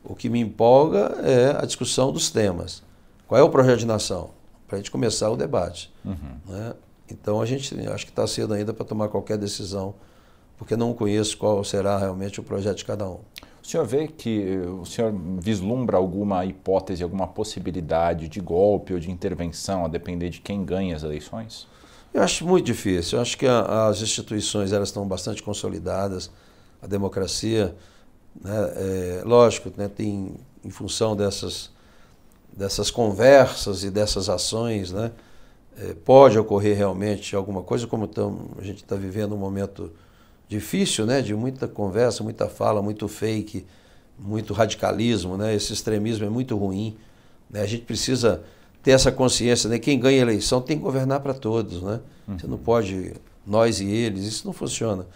O 0.03 0.15
que 0.15 0.29
me 0.29 0.39
empolga 0.39 1.17
é 1.21 1.55
a 1.61 1.65
discussão 1.65 2.11
dos 2.11 2.31
temas. 2.31 2.81
Qual 3.27 3.39
é 3.39 3.43
o 3.43 3.49
projeto 3.49 3.79
de 3.79 3.85
nação? 3.85 4.31
Para 4.67 4.77
a 4.77 4.79
gente 4.79 4.89
começar 4.89 5.29
o 5.29 5.37
debate. 5.37 5.93
Uhum. 6.03 6.37
Né? 6.47 6.73
Então 7.09 7.41
a 7.41 7.45
gente 7.45 7.77
acho 7.89 8.05
que 8.05 8.11
está 8.11 8.25
cedo 8.25 8.53
ainda 8.53 8.73
para 8.73 8.85
tomar 8.85 9.09
qualquer 9.09 9.37
decisão, 9.37 9.93
porque 10.57 10.75
não 10.75 10.93
conheço 10.93 11.37
qual 11.37 11.63
será 11.63 11.97
realmente 11.97 12.39
o 12.39 12.43
projeto 12.43 12.77
de 12.77 12.85
cada 12.85 13.07
um. 13.07 13.19
Senhor 13.71 13.85
vê 13.85 14.07
que 14.07 14.57
o 14.57 14.85
senhor 14.85 15.13
vislumbra 15.39 15.95
alguma 15.95 16.43
hipótese, 16.43 17.01
alguma 17.03 17.25
possibilidade 17.25 18.27
de 18.27 18.41
golpe 18.41 18.93
ou 18.93 18.99
de 18.99 19.09
intervenção, 19.09 19.85
a 19.85 19.87
depender 19.87 20.29
de 20.29 20.41
quem 20.41 20.65
ganha 20.65 20.93
as 20.93 21.03
eleições? 21.03 21.67
Eu 22.13 22.21
acho 22.21 22.45
muito 22.45 22.65
difícil. 22.65 23.17
Eu 23.17 23.21
acho 23.21 23.37
que 23.37 23.47
a, 23.47 23.87
as 23.87 24.01
instituições 24.01 24.73
elas 24.73 24.89
estão 24.89 25.07
bastante 25.07 25.41
consolidadas, 25.41 26.29
a 26.81 26.87
democracia, 26.87 27.73
né, 28.43 28.73
é, 28.75 29.21
lógico, 29.23 29.71
né, 29.77 29.87
tem 29.87 30.33
em 30.65 30.69
função 30.69 31.15
dessas 31.15 31.71
dessas 32.51 32.91
conversas 32.91 33.85
e 33.85 33.89
dessas 33.89 34.27
ações, 34.27 34.91
né, 34.91 35.13
é, 35.77 35.93
pode 35.93 36.37
ocorrer 36.37 36.75
realmente 36.75 37.33
alguma 37.33 37.63
coisa, 37.63 37.87
como 37.87 38.05
tão, 38.05 38.49
a 38.59 38.63
gente 38.63 38.83
está 38.83 38.97
vivendo 38.97 39.33
um 39.33 39.37
momento 39.37 39.93
difícil, 40.51 41.05
né, 41.05 41.21
de 41.21 41.33
muita 41.33 41.65
conversa, 41.65 42.23
muita 42.25 42.49
fala, 42.49 42.81
muito 42.81 43.07
fake, 43.07 43.65
muito 44.19 44.53
radicalismo, 44.53 45.37
né, 45.37 45.55
esse 45.55 45.71
extremismo 45.71 46.25
é 46.25 46.29
muito 46.29 46.57
ruim. 46.57 46.97
Né, 47.49 47.61
a 47.61 47.65
gente 47.65 47.83
precisa 47.83 48.43
ter 48.83 48.91
essa 48.91 49.13
consciência, 49.13 49.69
né, 49.69 49.79
quem 49.79 49.97
ganha 49.97 50.19
a 50.19 50.21
eleição 50.21 50.61
tem 50.61 50.75
que 50.75 50.83
governar 50.83 51.21
para 51.21 51.33
todos, 51.33 51.81
né? 51.81 52.01
Uhum. 52.27 52.37
Você 52.37 52.47
não 52.47 52.57
pode 52.57 53.13
nós 53.47 53.79
e 53.79 53.87
eles, 53.87 54.25
isso 54.25 54.45
não 54.45 54.51
funciona. 54.51 55.07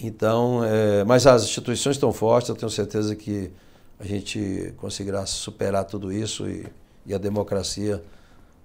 Então, 0.00 0.64
é, 0.64 1.04
mas 1.04 1.28
as 1.28 1.44
instituições 1.44 1.94
estão 1.94 2.12
fortes, 2.12 2.48
eu 2.48 2.56
tenho 2.56 2.70
certeza 2.70 3.14
que 3.14 3.52
a 4.00 4.04
gente 4.04 4.74
conseguirá 4.78 5.24
superar 5.26 5.84
tudo 5.84 6.12
isso 6.12 6.48
e, 6.48 6.66
e 7.06 7.14
a 7.14 7.18
democracia 7.18 8.02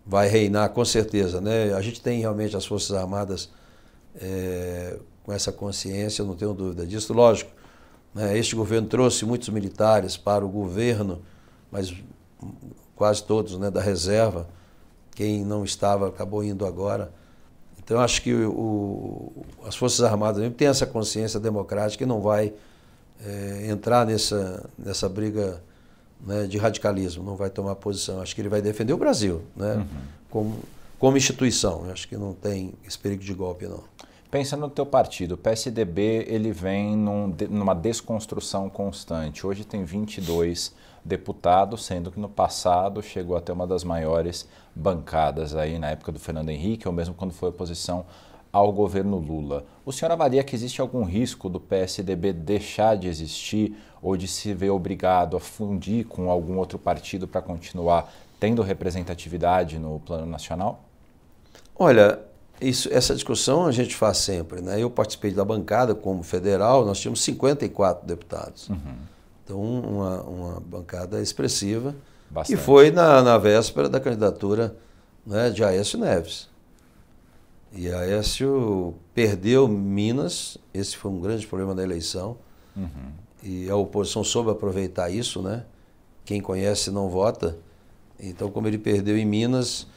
vai 0.03 0.27
reinar 0.27 0.69
com 0.69 0.83
certeza. 0.83 1.39
Né? 1.41 1.73
A 1.73 1.81
gente 1.81 2.01
tem 2.01 2.21
realmente 2.21 2.55
as 2.55 2.65
Forças 2.65 2.95
Armadas 2.95 3.49
é, 4.15 4.97
com 5.25 5.33
essa 5.33 5.51
consciência, 5.51 6.23
não 6.23 6.35
tenho 6.35 6.53
dúvida 6.53 6.85
disso. 6.85 7.11
Lógico, 7.11 7.51
né, 8.13 8.37
este 8.37 8.55
governo 8.55 8.87
trouxe 8.87 9.25
muitos 9.25 9.49
militares 9.49 10.15
para 10.15 10.45
o 10.45 10.49
governo, 10.49 11.21
mas 11.71 11.93
quase 12.95 13.23
todos 13.23 13.57
né, 13.57 13.71
da 13.71 13.81
reserva. 13.81 14.47
Quem 15.15 15.43
não 15.43 15.63
estava 15.65 16.07
acabou 16.07 16.43
indo 16.43 16.65
agora. 16.65 17.11
Então, 17.83 17.99
acho 17.99 18.21
que 18.21 18.33
o, 18.33 19.31
as 19.65 19.75
Forças 19.75 20.01
Armadas 20.01 20.51
têm 20.55 20.67
essa 20.67 20.85
consciência 20.85 21.39
democrática 21.39 22.03
e 22.03 22.07
não 22.07 22.21
vai 22.21 22.53
é, 23.23 23.67
entrar 23.69 24.05
nessa, 24.05 24.69
nessa 24.77 25.09
briga 25.09 25.61
né, 26.25 26.45
de 26.47 26.57
radicalismo, 26.57 27.23
não 27.23 27.35
vai 27.35 27.49
tomar 27.49 27.75
posição. 27.75 28.21
Acho 28.21 28.35
que 28.35 28.41
ele 28.41 28.49
vai 28.49 28.61
defender 28.61 28.93
o 28.93 28.97
Brasil 28.97 29.41
né, 29.55 29.75
uhum. 29.75 29.87
como, 30.29 30.59
como 30.99 31.17
instituição. 31.17 31.89
Acho 31.91 32.07
que 32.07 32.17
não 32.17 32.33
tem 32.33 32.73
esse 32.85 32.97
perigo 32.97 33.23
de 33.23 33.33
golpe, 33.33 33.65
não. 33.65 33.83
Pensando 34.35 34.63
no 34.63 34.69
teu 34.69 34.85
partido, 34.85 35.35
o 35.35 35.37
PSDB 35.37 36.25
ele 36.27 36.51
vem 36.51 36.93
num, 36.93 37.33
numa 37.49 37.73
desconstrução 37.73 38.69
constante. 38.69 39.47
Hoje 39.47 39.63
tem 39.63 39.85
22 39.85 40.75
deputados, 41.05 41.85
sendo 41.85 42.11
que 42.11 42.19
no 42.19 42.27
passado 42.27 43.01
chegou 43.01 43.37
a 43.37 43.39
ter 43.39 43.53
uma 43.53 43.65
das 43.65 43.85
maiores 43.85 44.45
bancadas 44.75 45.55
aí 45.55 45.79
na 45.79 45.91
época 45.91 46.11
do 46.11 46.19
Fernando 46.19 46.49
Henrique, 46.49 46.85
ou 46.85 46.93
mesmo 46.93 47.15
quando 47.15 47.31
foi 47.31 47.47
oposição 47.47 48.05
ao 48.51 48.73
governo 48.73 49.15
Lula. 49.15 49.63
O 49.85 49.93
senhor 49.93 50.11
avalia 50.11 50.43
que 50.43 50.53
existe 50.53 50.81
algum 50.81 51.05
risco 51.05 51.47
do 51.47 51.57
PSDB 51.57 52.33
deixar 52.33 52.97
de 52.97 53.07
existir 53.07 53.73
ou 54.01 54.17
de 54.17 54.27
se 54.27 54.53
ver 54.53 54.69
obrigado 54.69 55.37
a 55.37 55.39
fundir 55.39 56.07
com 56.07 56.29
algum 56.29 56.57
outro 56.57 56.77
partido 56.77 57.25
para 57.25 57.41
continuar 57.41 58.13
tendo 58.37 58.61
representatividade 58.61 59.79
no 59.79 60.01
plano 60.01 60.25
nacional? 60.25 60.83
Olha, 61.73 62.19
isso, 62.61 62.89
essa 62.91 63.13
discussão 63.13 63.65
a 63.65 63.71
gente 63.71 63.95
faz 63.95 64.17
sempre. 64.17 64.61
Né? 64.61 64.81
Eu 64.81 64.89
participei 64.89 65.31
da 65.31 65.43
bancada 65.43 65.93
como 65.93 66.23
federal, 66.23 66.85
nós 66.85 66.99
tínhamos 66.99 67.23
54 67.23 68.07
deputados. 68.07 68.69
Uhum. 68.69 68.95
Então, 69.43 69.61
uma, 69.61 70.21
uma 70.23 70.59
bancada 70.59 71.21
expressiva. 71.21 71.95
Bastante. 72.29 72.57
E 72.57 72.61
foi 72.61 72.91
na, 72.91 73.21
na 73.21 73.37
véspera 73.37 73.87
da 73.87 73.99
candidatura 73.99 74.75
né, 75.25 75.49
de 75.49 75.63
Aécio 75.63 75.99
Neves. 75.99 76.49
E 77.71 77.91
Aécio 77.91 78.95
perdeu 79.13 79.67
Minas, 79.67 80.57
esse 80.73 80.95
foi 80.95 81.11
um 81.11 81.19
grande 81.19 81.45
problema 81.45 81.75
da 81.75 81.83
eleição. 81.83 82.37
Uhum. 82.75 83.11
E 83.43 83.69
a 83.69 83.75
oposição 83.75 84.23
soube 84.23 84.49
aproveitar 84.49 85.09
isso, 85.09 85.41
né? 85.41 85.65
Quem 86.23 86.41
conhece 86.41 86.89
não 86.89 87.09
vota. 87.09 87.57
Então, 88.19 88.49
como 88.49 88.67
ele 88.67 88.77
perdeu 88.77 89.17
em 89.17 89.25
Minas, 89.25 89.87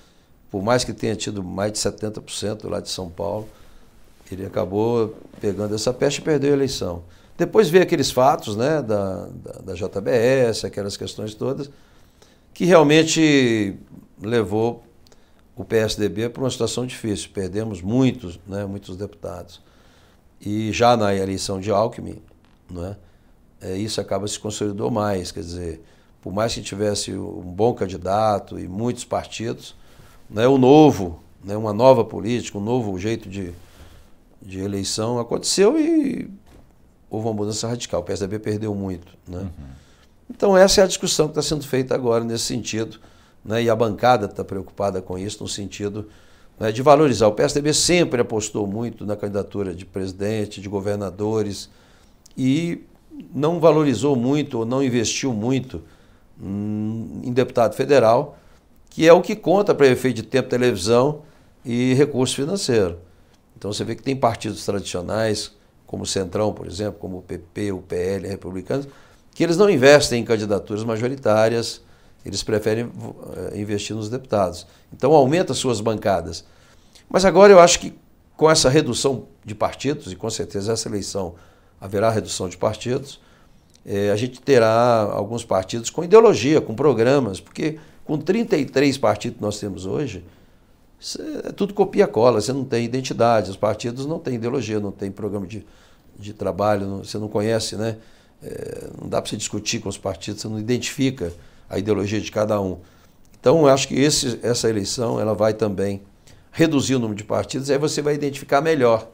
por 0.51 0.63
mais 0.63 0.85
que 0.85 0.93
tenha 0.93 1.15
tido 1.15 1.43
mais 1.43 1.73
de 1.73 1.79
70% 1.79 2.69
lá 2.69 2.81
de 2.81 2.89
São 2.89 3.09
Paulo, 3.11 3.49
ele 4.31 4.47
acabou 4.47 5.17
pegando 5.41 5.75
essa 5.75 5.93
peste 5.93 6.19
e 6.19 6.23
perdeu 6.23 6.51
a 6.51 6.55
eleição. 6.55 7.03
Depois 7.37 7.71
veio 7.71 7.85
aqueles 7.85 8.11
fatos 8.11 8.57
né, 8.57 8.83
da, 8.83 9.27
da, 9.27 9.53
da 9.61 9.75
JBS, 9.75 10.65
aquelas 10.65 10.97
questões 10.97 11.35
todas, 11.35 11.71
que 12.53 12.65
realmente 12.65 13.77
levou 14.21 14.83
o 15.55 15.65
PSDB 15.65 16.29
para 16.29 16.43
uma 16.43 16.51
situação 16.51 16.85
difícil. 16.85 17.31
Perdemos 17.33 17.81
muitos, 17.81 18.41
né, 18.47 18.65
muitos 18.67 18.97
deputados. 18.97 19.61
E 20.41 20.73
já 20.73 20.97
na 20.97 21.15
eleição 21.15 21.61
de 21.61 21.71
Alckmin, 21.71 22.21
né, 22.71 22.97
isso 23.77 24.01
acaba 24.01 24.27
se 24.27 24.39
consolidou 24.39 24.91
mais. 24.91 25.31
Quer 25.31 25.41
dizer, 25.41 25.83
por 26.21 26.33
mais 26.33 26.55
que 26.55 26.61
tivesse 26.61 27.13
um 27.13 27.53
bom 27.53 27.73
candidato 27.73 28.59
e 28.59 28.67
muitos 28.67 29.05
partidos, 29.05 29.77
né, 30.29 30.47
o 30.47 30.59
novo, 30.59 31.21
né, 31.43 31.57
uma 31.57 31.73
nova 31.73 32.05
política, 32.05 32.59
um 32.59 32.63
novo 32.63 32.99
jeito 32.99 33.29
de, 33.29 33.53
de 34.43 34.61
eleição 34.61 35.19
aconteceu 35.19 35.79
e 35.79 36.31
houve 37.11 37.27
uma 37.27 37.35
mudança 37.35 37.69
radical. 37.69 38.01
O 38.01 38.05
PSDB 38.05 38.39
perdeu 38.39 38.75
muito. 38.75 39.07
Né? 39.27 39.41
Uhum. 39.41 39.49
Então, 40.31 40.57
essa 40.57 40.81
é 40.81 40.85
a 40.85 40.87
discussão 40.87 41.27
que 41.27 41.33
está 41.33 41.43
sendo 41.43 41.67
feita 41.67 41.95
agora 41.95 42.23
nesse 42.23 42.45
sentido 42.45 42.99
né, 43.45 43.63
e 43.63 43.71
a 43.71 43.77
bancada 43.77 44.27
está 44.27 44.45
preocupada 44.45 45.01
com 45.01 45.19
isso, 45.19 45.43
no 45.43 45.49
sentido 45.49 46.09
né, 46.59 46.71
de 46.71 46.83
valorizar. 46.83 47.27
O 47.29 47.33
PSDB 47.33 47.73
sempre 47.73 48.21
apostou 48.21 48.67
muito 48.67 49.07
na 49.07 49.17
candidatura 49.17 49.75
de 49.75 49.87
presidente, 49.87 50.61
de 50.61 50.69
governadores, 50.69 51.71
e 52.37 52.85
não 53.35 53.59
valorizou 53.59 54.15
muito 54.15 54.59
ou 54.59 54.67
não 54.67 54.83
investiu 54.83 55.33
muito 55.33 55.83
hum, 56.41 57.21
em 57.25 57.33
deputado 57.33 57.75
federal, 57.75 58.39
que 58.99 59.07
é 59.07 59.13
o 59.13 59.23
que 59.23 59.37
conta 59.37 59.73
para 59.73 59.87
efeito 59.87 60.17
de 60.17 60.23
tempo 60.25 60.49
televisão 60.49 61.23
e 61.65 61.95
recurso 61.95 62.35
financeiro. 62.35 62.99
Então 63.57 63.73
você 63.73 63.85
vê 63.85 63.95
que 63.95 64.03
tem 64.03 64.17
partidos 64.17 64.65
tradicionais, 64.65 65.53
como 65.87 66.03
o 66.03 66.07
Centrão, 66.07 66.53
por 66.53 66.67
exemplo, 66.67 66.99
como 66.99 67.19
o 67.19 67.23
PP, 67.23 67.71
o 67.71 67.79
PL, 67.79 68.27
republicanos, 68.27 68.89
que 69.33 69.45
eles 69.45 69.57
não 69.57 69.71
investem 69.71 70.21
em 70.21 70.25
candidaturas 70.25 70.83
majoritárias, 70.83 71.81
eles 72.27 72.43
preferem 72.43 72.91
eh, 73.53 73.61
investir 73.61 73.95
nos 73.95 74.09
deputados. 74.09 74.67
Então 74.93 75.13
aumenta 75.13 75.55
suas 75.55 75.81
bancadas. 75.81 76.45
Mas 77.09 77.25
agora 77.25 77.53
eu 77.53 77.61
acho 77.61 77.79
que 77.79 77.97
com 78.37 78.51
essa 78.51 78.69
redução 78.69 79.29
de 79.45 79.55
partidos, 79.55 80.11
e 80.11 80.17
com 80.17 80.29
certeza 80.29 80.73
essa 80.73 80.89
eleição 80.89 81.37
haverá 81.81 82.11
redução 82.11 82.49
de 82.49 82.57
partidos, 82.57 83.21
é, 83.87 84.11
a 84.11 84.17
gente 84.17 84.41
terá 84.41 85.09
alguns 85.13 85.45
partidos 85.45 85.89
com 85.89 86.03
ideologia, 86.03 86.61
com 86.61 86.75
programas, 86.75 87.39
porque 87.39 87.79
com 88.09 88.17
33 88.17 88.97
partidos 88.97 89.37
que 89.37 89.43
nós 89.43 89.61
temos 89.61 89.85
hoje, 89.85 90.25
é 91.45 91.53
tudo 91.53 91.75
copia-cola, 91.75 92.41
você 92.41 92.55
não 92.55 92.65
tem 92.65 92.83
identidade, 92.83 93.51
os 93.51 93.57
partidos 93.57 94.07
não 94.07 94.19
têm 94.19 94.37
ideologia, 94.37 94.81
não 94.81 94.91
tem 94.91 95.11
programa 95.11 95.47
de, 95.47 95.65
de 96.19 96.33
trabalho, 96.33 96.87
não, 96.87 97.05
você 97.05 97.19
não 97.19 97.29
conhece 97.29 97.77
né, 97.77 97.99
é, 98.43 98.89
não 98.99 99.11
dá 99.11 99.21
para 99.21 99.29
você 99.29 99.37
discutir 99.37 99.81
com 99.81 99.91
os 99.91 99.99
partidos, 99.99 100.41
você 100.41 100.49
não 100.49 100.59
identifica 100.59 101.35
a 101.69 101.79
ideologia 101.79 102.19
de 102.19 102.33
cada 102.33 102.59
um. 102.59 102.79
Então, 103.39 103.61
eu 103.61 103.69
acho 103.69 103.87
que 103.87 103.95
esse, 103.95 104.41
essa 104.43 104.71
eleição 104.71 105.21
ela 105.21 105.35
vai 105.35 105.53
também 105.53 106.01
reduzir 106.51 106.95
o 106.95 106.99
número 106.99 107.19
de 107.19 107.25
partidos, 107.25 107.69
aí 107.69 107.77
você 107.77 108.01
vai 108.01 108.15
identificar 108.15 108.63
melhor. 108.63 109.07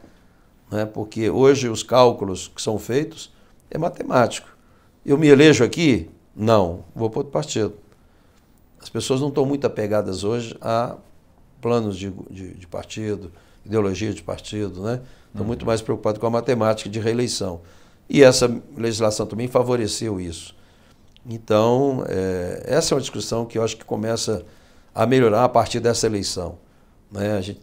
Né? 0.71 0.87
Porque 0.87 1.29
hoje 1.29 1.69
os 1.69 1.83
cálculos 1.83 2.47
que 2.47 2.63
são 2.63 2.79
feitos 2.79 3.33
é 3.69 3.77
matemático. 3.77 4.57
Eu 5.05 5.19
me 5.19 5.27
elejo 5.27 5.65
aqui? 5.65 6.09
Não, 6.35 6.85
vou 6.95 7.11
para 7.11 7.19
outro 7.19 7.33
partido. 7.33 7.75
As 8.85 8.91
pessoas 8.91 9.19
não 9.19 9.29
estão 9.29 9.47
muito 9.47 9.67
apegadas 9.67 10.25
hoje 10.25 10.55
a 10.61 10.97
planos 11.59 11.97
de, 11.97 12.11
de, 12.31 12.53
de 12.53 12.67
partido, 12.67 13.33
ideologia 13.65 14.13
de 14.13 14.23
partido, 14.23 14.83
né? 14.83 15.01
Estão 15.29 15.41
uhum. 15.41 15.47
muito 15.47 15.65
mais 15.65 15.81
preocupados 15.81 16.21
com 16.21 16.27
a 16.27 16.31
matemática 16.31 16.91
de 16.91 17.01
reeleição. 17.01 17.63
E 18.11 18.23
essa 18.23 18.47
legislação 18.77 19.25
também 19.25 19.49
favoreceu 19.49 20.21
isso. 20.21 20.55
Então, 21.25 22.05
é, 22.07 22.63
essa 22.67 22.93
é 22.93 22.95
uma 22.97 23.01
discussão 23.01 23.47
que 23.47 23.57
eu 23.57 23.65
acho 23.65 23.75
que 23.79 23.87
começa 23.87 24.45
a 24.95 25.07
melhorar 25.07 25.45
a 25.45 25.49
partir 25.49 25.81
dessa 25.81 26.05
eleição. 26.07 26.59
Né? 27.11 27.39
A 27.39 27.41
gente, 27.41 27.63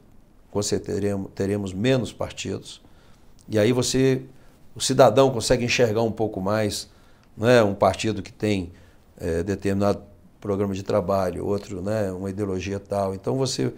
com 0.49 0.63
certeza, 0.63 0.99
teremos, 0.99 1.31
teremos 1.35 1.71
menos 1.71 2.11
partidos. 2.11 2.81
E 3.47 3.59
aí 3.59 3.71
você, 3.71 4.23
o 4.75 4.81
cidadão 4.81 5.29
consegue 5.29 5.63
enxergar 5.63 6.01
um 6.01 6.11
pouco 6.11 6.41
mais 6.41 6.89
né? 7.37 7.61
um 7.61 7.75
partido 7.75 8.23
que 8.23 8.33
tem 8.33 8.71
é, 9.19 9.43
determinado 9.43 10.09
programa 10.41 10.73
de 10.73 10.83
trabalho, 10.83 11.45
outro, 11.45 11.81
né? 11.81 12.11
uma 12.11 12.29
ideologia 12.29 12.79
tal. 12.79 13.13
Então 13.13 13.37
você 13.37 13.71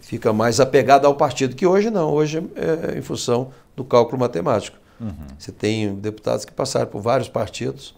fica 0.00 0.32
mais 0.32 0.58
apegado 0.58 1.06
ao 1.06 1.14
partido, 1.14 1.54
que 1.54 1.66
hoje 1.66 1.90
não, 1.90 2.12
hoje 2.12 2.38
é, 2.56 2.94
é 2.94 2.98
em 2.98 3.02
função 3.02 3.52
do 3.76 3.84
cálculo 3.84 4.18
matemático. 4.18 4.78
Uhum. 4.98 5.12
Você 5.38 5.52
tem 5.52 5.94
deputados 5.94 6.44
que 6.44 6.52
passaram 6.52 6.86
por 6.86 7.02
vários 7.02 7.28
partidos 7.28 7.94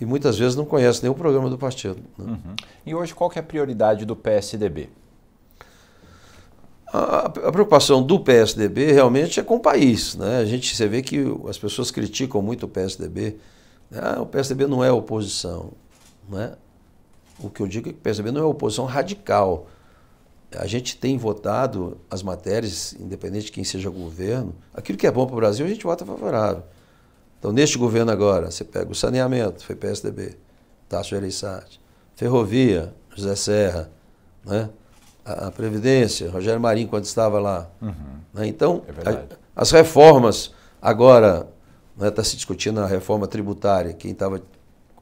e 0.00 0.06
muitas 0.06 0.38
vezes 0.38 0.56
não 0.56 0.64
conhece 0.64 1.02
nem 1.02 1.10
o 1.10 1.14
programa 1.14 1.50
do 1.50 1.58
partido. 1.58 2.00
Né? 2.18 2.24
Uhum. 2.24 2.56
E 2.86 2.94
hoje 2.94 3.14
qual 3.14 3.28
que 3.28 3.38
é 3.38 3.42
a 3.42 3.44
prioridade 3.44 4.04
do 4.04 4.16
PSDB? 4.16 4.88
A, 6.92 7.26
a, 7.26 7.52
preocupação 7.52 8.02
do 8.02 8.20
PSDB 8.20 8.92
realmente 8.92 9.40
é 9.40 9.42
com 9.42 9.56
o 9.56 9.60
país. 9.60 10.14
Né? 10.14 10.38
A 10.38 10.44
gente 10.44 10.74
você 10.74 10.88
vê 10.88 11.02
que 11.02 11.24
as 11.48 11.58
pessoas 11.58 11.90
criticam 11.90 12.42
muito 12.42 12.66
o 12.66 12.68
PSDB. 12.68 13.36
Ah, 13.94 14.20
o 14.20 14.26
PSDB 14.26 14.66
não 14.66 14.82
é 14.82 14.90
oposição. 14.90 15.72
Né? 16.28 16.52
O 17.42 17.50
que 17.50 17.60
eu 17.60 17.66
digo 17.66 17.88
é 17.88 17.92
que 17.92 17.98
o 17.98 18.02
PSDB 18.02 18.30
não 18.30 18.42
é 18.42 18.44
oposição 18.44 18.84
radical. 18.84 19.66
A 20.56 20.66
gente 20.66 20.96
tem 20.96 21.16
votado 21.16 21.98
as 22.10 22.22
matérias, 22.22 22.94
independente 23.00 23.46
de 23.46 23.52
quem 23.52 23.64
seja 23.64 23.88
governo, 23.88 24.54
aquilo 24.74 24.98
que 24.98 25.06
é 25.06 25.10
bom 25.10 25.26
para 25.26 25.34
o 25.34 25.36
Brasil, 25.36 25.64
a 25.64 25.68
gente 25.68 25.82
vota 25.82 26.04
favorável. 26.04 26.62
Então, 27.38 27.52
neste 27.52 27.78
governo 27.78 28.12
agora, 28.12 28.50
você 28.50 28.62
pega 28.62 28.90
o 28.90 28.94
saneamento, 28.94 29.64
foi 29.64 29.74
PSDB, 29.74 30.36
Tasso 30.88 31.14
Ereissati, 31.14 31.80
ferrovia, 32.14 32.94
José 33.14 33.34
Serra, 33.34 33.90
né? 34.44 34.68
a, 35.24 35.48
a 35.48 35.50
Previdência, 35.50 36.30
Rogério 36.30 36.60
Marinho, 36.60 36.88
quando 36.88 37.04
estava 37.04 37.40
lá. 37.40 37.68
Uhum. 37.80 37.94
Né? 38.34 38.46
Então, 38.46 38.82
é 39.04 39.10
a, 39.10 39.24
as 39.56 39.70
reformas, 39.70 40.52
agora 40.80 41.48
está 41.94 42.04
né, 42.04 42.10
tá 42.10 42.24
se 42.24 42.36
discutindo 42.36 42.80
a 42.80 42.86
reforma 42.86 43.26
tributária, 43.26 43.92
quem 43.92 44.12
estava 44.12 44.40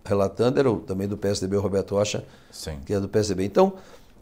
relatando 0.05 0.59
era 0.59 0.71
o, 0.71 0.77
também 0.79 1.07
do 1.07 1.17
PSDB, 1.17 1.57
o 1.57 1.61
Roberto 1.61 1.95
Rocha, 1.95 2.25
Sim. 2.51 2.79
que 2.85 2.93
é 2.93 3.01
do 3.01 3.09
PSDB. 3.09 3.45
Então, 3.45 3.75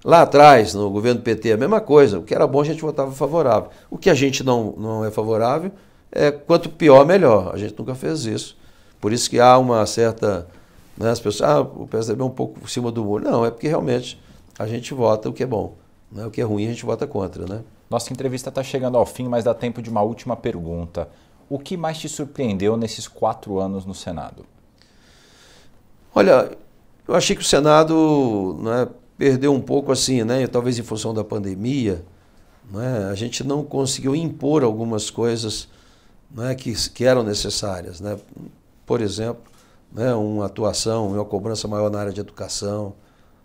lá 0.04 0.22
atrás, 0.22 0.74
no 0.74 0.90
governo 0.90 1.20
PT, 1.20 1.52
a 1.52 1.56
mesma 1.56 1.80
coisa, 1.80 2.18
o 2.18 2.22
que 2.22 2.34
era 2.34 2.46
bom 2.46 2.60
a 2.60 2.64
gente 2.64 2.80
votava 2.80 3.12
favorável. 3.12 3.70
O 3.90 3.98
que 3.98 4.10
a 4.10 4.14
gente 4.14 4.42
não, 4.42 4.74
não 4.76 5.04
é 5.04 5.10
favorável 5.10 5.72
é, 6.10 6.30
quanto 6.30 6.68
pior, 6.68 7.06
melhor. 7.06 7.54
A 7.54 7.58
gente 7.58 7.74
nunca 7.78 7.94
fez 7.94 8.24
isso. 8.24 8.56
Por 9.00 9.12
isso 9.12 9.28
que 9.30 9.38
há 9.38 9.56
uma 9.58 9.84
certa. 9.86 10.46
Né, 10.96 11.10
as 11.10 11.20
pessoas, 11.20 11.48
ah, 11.48 11.60
o 11.60 11.86
PSDB 11.86 12.22
é 12.22 12.24
um 12.24 12.30
pouco 12.30 12.58
por 12.58 12.68
cima 12.68 12.90
do 12.90 13.04
muro. 13.04 13.24
Não, 13.24 13.44
é 13.44 13.50
porque 13.50 13.68
realmente 13.68 14.20
a 14.58 14.66
gente 14.66 14.92
vota 14.92 15.28
o 15.28 15.32
que 15.32 15.42
é 15.42 15.46
bom. 15.46 15.74
Né? 16.10 16.26
O 16.26 16.30
que 16.30 16.40
é 16.40 16.44
ruim 16.44 16.66
a 16.66 16.70
gente 16.70 16.84
vota 16.84 17.06
contra. 17.06 17.46
Né? 17.46 17.62
Nossa 17.88 18.12
entrevista 18.12 18.48
está 18.48 18.62
chegando 18.62 18.98
ao 18.98 19.06
fim, 19.06 19.28
mas 19.28 19.44
dá 19.44 19.54
tempo 19.54 19.80
de 19.80 19.88
uma 19.88 20.02
última 20.02 20.36
pergunta. 20.36 21.08
O 21.48 21.58
que 21.58 21.76
mais 21.76 21.98
te 21.98 22.08
surpreendeu 22.08 22.76
nesses 22.76 23.06
quatro 23.06 23.58
anos 23.58 23.86
no 23.86 23.94
Senado? 23.94 24.44
Olha, 26.18 26.50
eu 27.06 27.14
achei 27.14 27.36
que 27.36 27.42
o 27.42 27.44
Senado 27.44 28.58
né, 28.60 28.88
perdeu 29.16 29.54
um 29.54 29.60
pouco 29.60 29.92
assim, 29.92 30.24
né, 30.24 30.48
talvez 30.48 30.76
em 30.76 30.82
função 30.82 31.14
da 31.14 31.22
pandemia, 31.22 32.04
né, 32.72 33.08
a 33.08 33.14
gente 33.14 33.44
não 33.44 33.62
conseguiu 33.62 34.16
impor 34.16 34.64
algumas 34.64 35.10
coisas 35.10 35.68
né, 36.28 36.56
que, 36.56 36.74
que 36.90 37.04
eram 37.04 37.22
necessárias. 37.22 38.00
Né? 38.00 38.18
Por 38.84 39.00
exemplo, 39.00 39.44
né, 39.92 40.12
uma 40.12 40.46
atuação, 40.46 41.06
uma 41.06 41.24
cobrança 41.24 41.68
maior 41.68 41.88
na 41.88 42.00
área 42.00 42.12
de 42.12 42.18
educação, 42.20 42.94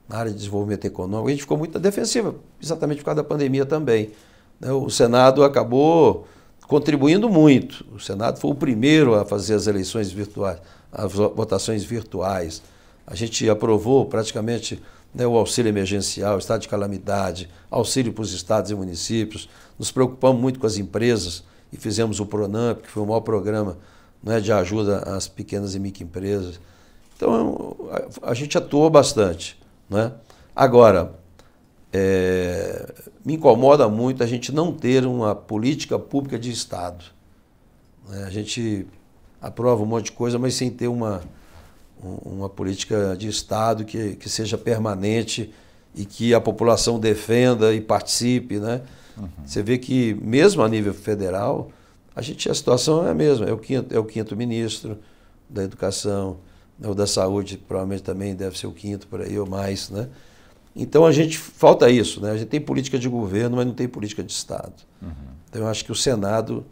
na 0.10 0.18
área 0.18 0.32
de 0.32 0.38
desenvolvimento 0.38 0.86
econômico. 0.86 1.28
A 1.28 1.32
gente 1.32 1.42
ficou 1.42 1.60
muito 1.60 1.78
defensiva, 1.78 2.34
exatamente 2.60 3.02
por 3.02 3.06
causa 3.06 3.22
da 3.22 3.24
pandemia 3.24 3.68
também. 3.68 4.14
Né? 4.60 4.72
O 4.72 4.90
Senado 4.90 5.44
acabou 5.44 6.26
contribuindo 6.68 7.30
muito. 7.30 7.86
O 7.94 8.00
Senado 8.00 8.40
foi 8.40 8.50
o 8.50 8.56
primeiro 8.56 9.14
a 9.14 9.24
fazer 9.24 9.54
as 9.54 9.68
eleições 9.68 10.12
virtuais, 10.12 10.60
as 10.94 11.12
votações 11.12 11.84
virtuais. 11.84 12.62
A 13.06 13.16
gente 13.16 13.50
aprovou 13.50 14.06
praticamente 14.06 14.82
né, 15.14 15.28
o 15.28 15.38
auxílio 15.38 15.70
emergencial, 15.70 16.38
estado 16.38 16.62
de 16.62 16.68
calamidade, 16.68 17.50
auxílio 17.70 18.14
para 18.14 18.22
os 18.22 18.34
estados 18.34 18.72
e 18.72 18.76
municípios. 18.76 19.50
Nos 19.78 19.92
preocupamos 19.92 20.42
muito 20.42 20.60
com 20.60 20.68
as 20.68 20.78
empresas 20.78 21.44
e 21.72 21.78
fizemos 21.78 22.20
o 22.20 22.26
Pronamp, 22.26 22.82
que 22.82 22.90
foi 22.90 23.04
o 23.04 23.06
maior 23.06 23.22
programa 23.22 23.78
né, 24.24 24.40
de 24.40 24.52
ajuda 24.52 25.00
às 25.00 25.28
pequenas 25.28 25.76
e 25.76 25.80
microempresas. 25.80 26.60
Então, 27.16 27.76
a, 28.22 28.32
a, 28.32 28.34
gente 28.34 28.58
atuou 28.58 28.90
bastante. 28.90 29.60
Né? 29.90 30.12
Agora, 30.56 31.14
é, 31.92 32.94
me 33.26 33.34
incomoda 33.34 33.88
muito 33.90 34.24
a 34.24 34.28
gente 34.28 34.52
não 34.52 34.72
ter 34.72 35.06
uma 35.06 35.36
política 35.36 36.00
pública 36.00 36.40
de 36.40 36.52
Estado. 36.52 37.06
Né? 38.08 38.24
A 38.24 38.30
gente 38.30 38.88
aprova 39.44 39.84
um 39.84 39.86
monte 39.86 40.06
de 40.06 40.12
coisa, 40.14 40.40
mas 40.40 40.56
sem 40.56 40.72
ter 40.72 40.88
uma, 40.88 41.22
uma 42.02 42.48
política 42.48 43.14
de 43.18 43.28
Estado 43.28 43.84
que, 43.84 44.16
que 44.16 44.30
seja 44.30 44.58
permanente 44.58 45.54
e 45.94 46.06
que 46.06 46.34
a 46.34 46.40
população 46.40 46.98
defenda 46.98 47.74
e 47.74 47.82
participe, 47.82 48.58
né? 48.58 48.82
Uhum. 49.18 49.28
Você 49.46 49.62
vê 49.62 49.78
que, 49.78 50.16
mesmo 50.16 50.64
a 50.64 50.70
nível 50.70 50.94
federal, 50.94 51.70
a 52.16 52.22
gente 52.22 52.50
a 52.50 52.54
situação 52.54 53.06
é 53.06 53.12
a 53.12 53.14
mesma. 53.14 53.46
É 53.46 53.52
o 53.52 53.58
quinto, 53.58 53.94
é 53.94 54.00
o 54.00 54.06
quinto 54.06 54.36
ministro 54.36 54.98
da 55.48 55.64
Educação, 55.64 56.38
né? 56.80 56.88
o 56.88 56.96
da 56.96 57.06
Saúde 57.06 57.58
provavelmente 57.58 58.02
também 58.02 58.34
deve 58.34 58.58
ser 58.58 58.66
o 58.66 58.72
quinto 58.72 59.06
por 59.08 59.22
aí 59.22 59.38
ou 59.38 59.46
mais, 59.46 59.90
né? 59.90 60.08
Então 60.76 61.06
a 61.06 61.12
gente 61.12 61.38
falta 61.38 61.90
isso, 61.90 62.20
né? 62.22 62.32
A 62.32 62.38
gente 62.38 62.48
tem 62.48 62.62
política 62.62 62.98
de 62.98 63.08
governo, 63.08 63.58
mas 63.58 63.68
não 63.68 63.74
tem 63.74 63.88
política 63.88 64.24
de 64.24 64.32
Estado. 64.32 64.74
Uhum. 65.02 65.10
Então 65.50 65.62
eu 65.62 65.68
acho 65.68 65.86
que 65.86 65.92
o 65.92 65.96
Senado 65.96 66.66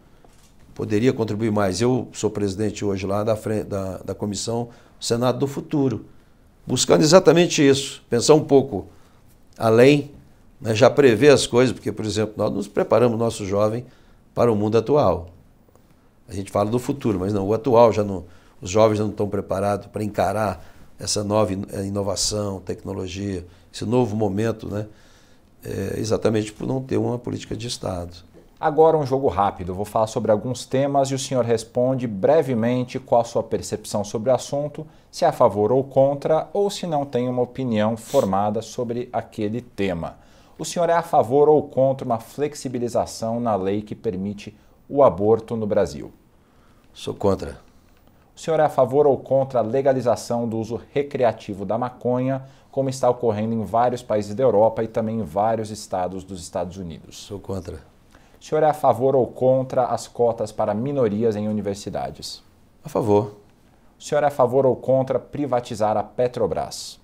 poderia 0.81 1.13
contribuir 1.13 1.51
mais. 1.51 1.79
Eu 1.79 2.07
sou 2.11 2.27
presidente 2.31 2.83
hoje 2.83 3.05
lá 3.05 3.23
da, 3.23 3.35
da, 3.35 3.97
da 3.97 4.15
comissão 4.15 4.69
Senado 4.99 5.37
do 5.37 5.45
Futuro, 5.45 6.07
buscando 6.65 7.03
exatamente 7.03 7.61
isso, 7.61 8.03
pensar 8.09 8.33
um 8.33 8.43
pouco 8.43 8.87
além 9.55 10.09
né, 10.59 10.73
já 10.73 10.89
prevê 10.89 11.29
as 11.29 11.45
coisas, 11.45 11.71
porque, 11.71 11.91
por 11.91 12.03
exemplo, 12.03 12.33
nós 12.35 12.51
nos 12.51 12.67
preparamos 12.67 13.19
nosso 13.19 13.45
jovem 13.45 13.85
para 14.33 14.51
o 14.51 14.55
mundo 14.55 14.75
atual. 14.75 15.29
A 16.27 16.33
gente 16.33 16.51
fala 16.51 16.71
do 16.71 16.79
futuro, 16.79 17.19
mas 17.19 17.31
não, 17.31 17.47
o 17.47 17.53
atual 17.53 17.93
já 17.93 18.03
não, 18.03 18.25
os 18.59 18.71
jovens 18.71 18.97
não 18.97 19.09
estão 19.09 19.29
preparados 19.29 19.85
para 19.85 20.03
encarar 20.03 20.65
essa 20.97 21.23
nova 21.23 21.53
eh, 21.53 21.85
inovação, 21.85 22.59
tecnologia, 22.59 23.45
esse 23.71 23.85
novo 23.85 24.15
momento, 24.15 24.67
né? 24.67 24.87
É, 25.63 25.99
exatamente 25.99 26.51
por 26.51 26.65
não 26.65 26.81
ter 26.81 26.97
uma 26.97 27.19
política 27.19 27.55
de 27.55 27.67
Estado. 27.67 28.30
Agora 28.61 28.95
um 28.95 29.07
jogo 29.07 29.27
rápido, 29.27 29.73
vou 29.73 29.85
falar 29.85 30.05
sobre 30.05 30.31
alguns 30.31 30.67
temas 30.67 31.09
e 31.09 31.15
o 31.15 31.19
senhor 31.19 31.43
responde 31.43 32.05
brevemente 32.05 32.99
qual 32.99 33.21
a 33.21 33.23
sua 33.23 33.41
percepção 33.41 34.03
sobre 34.03 34.29
o 34.29 34.35
assunto, 34.35 34.85
se 35.09 35.25
é 35.25 35.27
a 35.27 35.31
favor 35.31 35.71
ou 35.71 35.83
contra, 35.83 36.47
ou 36.53 36.69
se 36.69 36.85
não 36.85 37.03
tem 37.03 37.27
uma 37.27 37.41
opinião 37.41 37.97
formada 37.97 38.61
sobre 38.61 39.09
aquele 39.11 39.61
tema. 39.61 40.17
O 40.59 40.63
senhor 40.63 40.91
é 40.91 40.93
a 40.93 41.01
favor 41.01 41.49
ou 41.49 41.63
contra 41.63 42.05
uma 42.05 42.19
flexibilização 42.19 43.39
na 43.39 43.55
lei 43.55 43.81
que 43.81 43.95
permite 43.95 44.55
o 44.87 45.01
aborto 45.01 45.55
no 45.55 45.65
Brasil? 45.65 46.11
Sou 46.93 47.15
contra. 47.15 47.57
O 48.35 48.39
senhor 48.39 48.59
é 48.59 48.63
a 48.63 48.69
favor 48.69 49.07
ou 49.07 49.17
contra 49.17 49.57
a 49.57 49.63
legalização 49.63 50.47
do 50.47 50.59
uso 50.59 50.79
recreativo 50.93 51.65
da 51.65 51.79
maconha, 51.79 52.45
como 52.71 52.89
está 52.89 53.09
ocorrendo 53.09 53.55
em 53.55 53.63
vários 53.63 54.03
países 54.03 54.35
da 54.35 54.43
Europa 54.43 54.83
e 54.83 54.87
também 54.87 55.19
em 55.19 55.23
vários 55.23 55.71
estados 55.71 56.23
dos 56.23 56.39
Estados 56.39 56.77
Unidos? 56.77 57.17
Sou 57.17 57.39
contra. 57.39 57.90
O 58.41 58.43
senhor 58.43 58.63
é 58.63 58.69
a 58.69 58.73
favor 58.73 59.15
ou 59.15 59.27
contra 59.27 59.85
as 59.85 60.07
cotas 60.07 60.51
para 60.51 60.73
minorias 60.73 61.35
em 61.35 61.47
universidades? 61.47 62.43
A 62.83 62.89
favor. 62.89 63.37
O 63.99 64.03
senhor 64.03 64.23
é 64.23 64.27
a 64.27 64.31
favor 64.31 64.65
ou 64.65 64.75
contra 64.75 65.19
privatizar 65.19 65.95
a 65.95 66.01
Petrobras? 66.01 66.99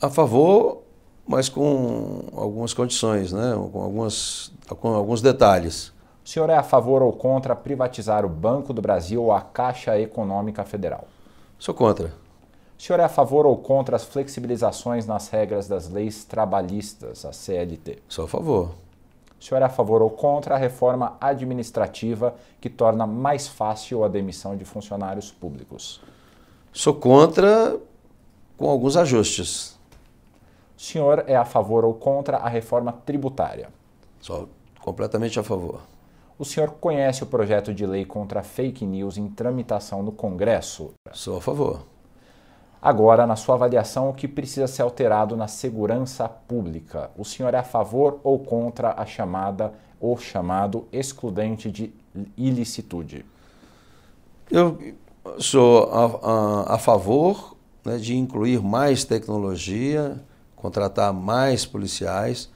a 0.00 0.08
favor, 0.08 0.82
mas 1.26 1.48
com 1.48 2.24
algumas 2.34 2.72
condições, 2.72 3.32
né? 3.32 3.52
com, 3.72 3.82
algumas, 3.82 4.52
com 4.80 4.94
alguns 4.94 5.20
detalhes. 5.20 5.92
O 6.24 6.28
senhor 6.28 6.48
é 6.50 6.56
a 6.56 6.62
favor 6.62 7.02
ou 7.02 7.12
contra 7.12 7.56
privatizar 7.56 8.24
o 8.24 8.28
Banco 8.28 8.72
do 8.72 8.80
Brasil 8.80 9.22
ou 9.22 9.32
a 9.32 9.40
Caixa 9.40 9.98
Econômica 9.98 10.64
Federal? 10.64 11.06
Sou 11.58 11.74
contra. 11.74 12.12
O 12.78 12.82
senhor 12.82 13.00
é 13.00 13.04
a 13.04 13.08
favor 13.08 13.44
ou 13.44 13.56
contra 13.56 13.96
as 13.96 14.04
flexibilizações 14.04 15.04
nas 15.04 15.28
regras 15.28 15.66
das 15.66 15.88
leis 15.88 16.24
trabalhistas, 16.24 17.24
a 17.24 17.32
CLT? 17.32 17.98
Sou 18.08 18.24
a 18.24 18.28
favor. 18.28 18.70
O 19.38 19.44
senhor 19.44 19.60
é 19.60 19.64
a 19.64 19.68
favor 19.68 20.00
ou 20.00 20.10
contra 20.10 20.54
a 20.54 20.58
reforma 20.58 21.16
administrativa 21.20 22.36
que 22.60 22.70
torna 22.70 23.04
mais 23.04 23.48
fácil 23.48 24.04
a 24.04 24.08
demissão 24.08 24.56
de 24.56 24.64
funcionários 24.64 25.30
públicos? 25.32 26.00
Sou 26.72 26.94
contra 26.94 27.76
com 28.56 28.70
alguns 28.70 28.96
ajustes. 28.96 29.76
O 30.76 30.80
senhor 30.80 31.24
é 31.26 31.34
a 31.34 31.44
favor 31.44 31.84
ou 31.84 31.94
contra 31.94 32.36
a 32.36 32.48
reforma 32.48 32.92
tributária? 32.92 33.70
Sou 34.20 34.48
completamente 34.80 35.38
a 35.40 35.42
favor. 35.42 35.80
O 36.38 36.44
senhor 36.44 36.70
conhece 36.80 37.24
o 37.24 37.26
projeto 37.26 37.74
de 37.74 37.84
lei 37.84 38.04
contra 38.04 38.44
fake 38.44 38.86
news 38.86 39.18
em 39.18 39.28
tramitação 39.28 40.00
no 40.00 40.12
Congresso? 40.12 40.92
Sou 41.12 41.38
a 41.38 41.40
favor. 41.40 41.82
Agora, 42.80 43.26
na 43.26 43.34
sua 43.34 43.56
avaliação, 43.56 44.08
o 44.08 44.14
que 44.14 44.28
precisa 44.28 44.68
ser 44.68 44.82
alterado 44.82 45.36
na 45.36 45.48
segurança 45.48 46.28
pública? 46.28 47.10
O 47.18 47.24
senhor 47.24 47.52
é 47.52 47.58
a 47.58 47.64
favor 47.64 48.20
ou 48.22 48.38
contra 48.38 48.94
a 48.96 49.04
chamada 49.04 49.72
ou 50.00 50.16
chamado 50.16 50.86
excludente 50.92 51.70
de 51.70 51.92
ilicitude? 52.36 53.26
Eu 54.50 54.78
sou 55.38 55.90
a, 55.92 56.04
a, 56.72 56.74
a 56.74 56.78
favor 56.78 57.56
né, 57.84 57.96
de 57.98 58.16
incluir 58.16 58.62
mais 58.62 59.04
tecnologia, 59.04 60.20
contratar 60.54 61.12
mais 61.12 61.66
policiais, 61.66 62.48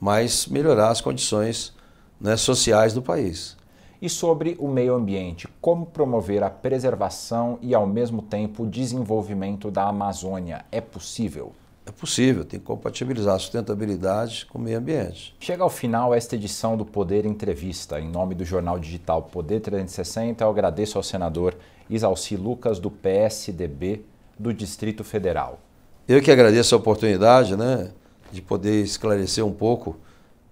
mas 0.00 0.46
melhorar 0.46 0.88
as 0.88 1.00
condições 1.00 1.74
né, 2.20 2.36
sociais 2.36 2.94
do 2.94 3.02
país. 3.02 3.56
E 4.00 4.08
sobre 4.08 4.56
o 4.58 4.68
meio 4.68 4.94
ambiente, 4.94 5.48
como 5.60 5.86
promover 5.86 6.42
a 6.42 6.50
preservação 6.50 7.58
e, 7.62 7.74
ao 7.74 7.86
mesmo 7.86 8.20
tempo, 8.20 8.64
o 8.64 8.66
desenvolvimento 8.66 9.70
da 9.70 9.88
Amazônia? 9.88 10.64
É 10.70 10.80
possível? 10.80 11.52
É 11.86 11.92
possível, 11.92 12.44
tem 12.44 12.58
que 12.58 12.66
compatibilizar 12.66 13.36
a 13.36 13.38
sustentabilidade 13.38 14.44
com 14.46 14.58
o 14.58 14.60
meio 14.60 14.76
ambiente. 14.76 15.36
Chega 15.38 15.62
ao 15.62 15.70
final 15.70 16.12
esta 16.12 16.34
edição 16.34 16.76
do 16.76 16.84
Poder 16.84 17.24
Entrevista. 17.24 18.00
Em 18.00 18.10
nome 18.10 18.34
do 18.34 18.44
jornal 18.44 18.76
digital 18.76 19.22
Poder 19.22 19.60
360, 19.60 20.42
eu 20.42 20.50
agradeço 20.50 20.98
ao 20.98 21.02
senador 21.04 21.56
Isalci 21.88 22.36
Lucas, 22.36 22.80
do 22.80 22.90
PSDB 22.90 24.04
do 24.36 24.52
Distrito 24.52 25.04
Federal. 25.04 25.60
Eu 26.08 26.20
que 26.20 26.30
agradeço 26.30 26.74
a 26.74 26.78
oportunidade 26.78 27.56
né, 27.56 27.92
de 28.32 28.42
poder 28.42 28.82
esclarecer 28.82 29.46
um 29.46 29.52
pouco 29.52 29.96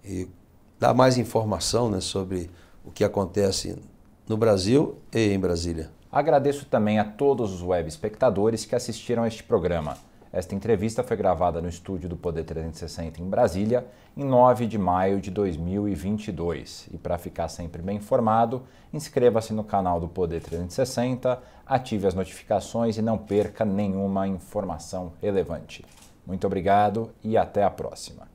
e 0.04 0.28
dar 0.78 0.94
mais 0.94 1.18
informação 1.18 1.90
né, 1.90 2.00
sobre 2.00 2.48
o 2.84 2.90
que 2.90 3.04
acontece 3.04 3.78
no 4.28 4.36
Brasil 4.36 4.96
e 5.12 5.32
em 5.32 5.38
Brasília. 5.38 5.90
Agradeço 6.10 6.66
também 6.66 6.98
a 6.98 7.04
todos 7.04 7.52
os 7.52 7.62
web 7.62 7.88
espectadores 7.88 8.64
que 8.64 8.76
assistiram 8.76 9.24
a 9.24 9.28
este 9.28 9.42
programa. 9.42 9.96
Esta 10.32 10.54
entrevista 10.54 11.04
foi 11.04 11.16
gravada 11.16 11.62
no 11.62 11.68
estúdio 11.68 12.08
do 12.08 12.16
Poder 12.16 12.42
360 12.42 13.22
em 13.22 13.28
Brasília, 13.28 13.86
em 14.16 14.24
9 14.24 14.66
de 14.66 14.76
maio 14.76 15.20
de 15.20 15.30
2022. 15.30 16.88
E 16.92 16.98
para 16.98 17.18
ficar 17.18 17.48
sempre 17.48 17.80
bem 17.80 17.98
informado, 17.98 18.64
inscreva-se 18.92 19.52
no 19.52 19.62
canal 19.62 20.00
do 20.00 20.08
Poder 20.08 20.42
360, 20.42 21.40
ative 21.64 22.08
as 22.08 22.14
notificações 22.14 22.98
e 22.98 23.02
não 23.02 23.16
perca 23.16 23.64
nenhuma 23.64 24.26
informação 24.26 25.12
relevante. 25.22 25.84
Muito 26.26 26.48
obrigado 26.48 27.10
e 27.22 27.36
até 27.36 27.62
a 27.62 27.70
próxima. 27.70 28.26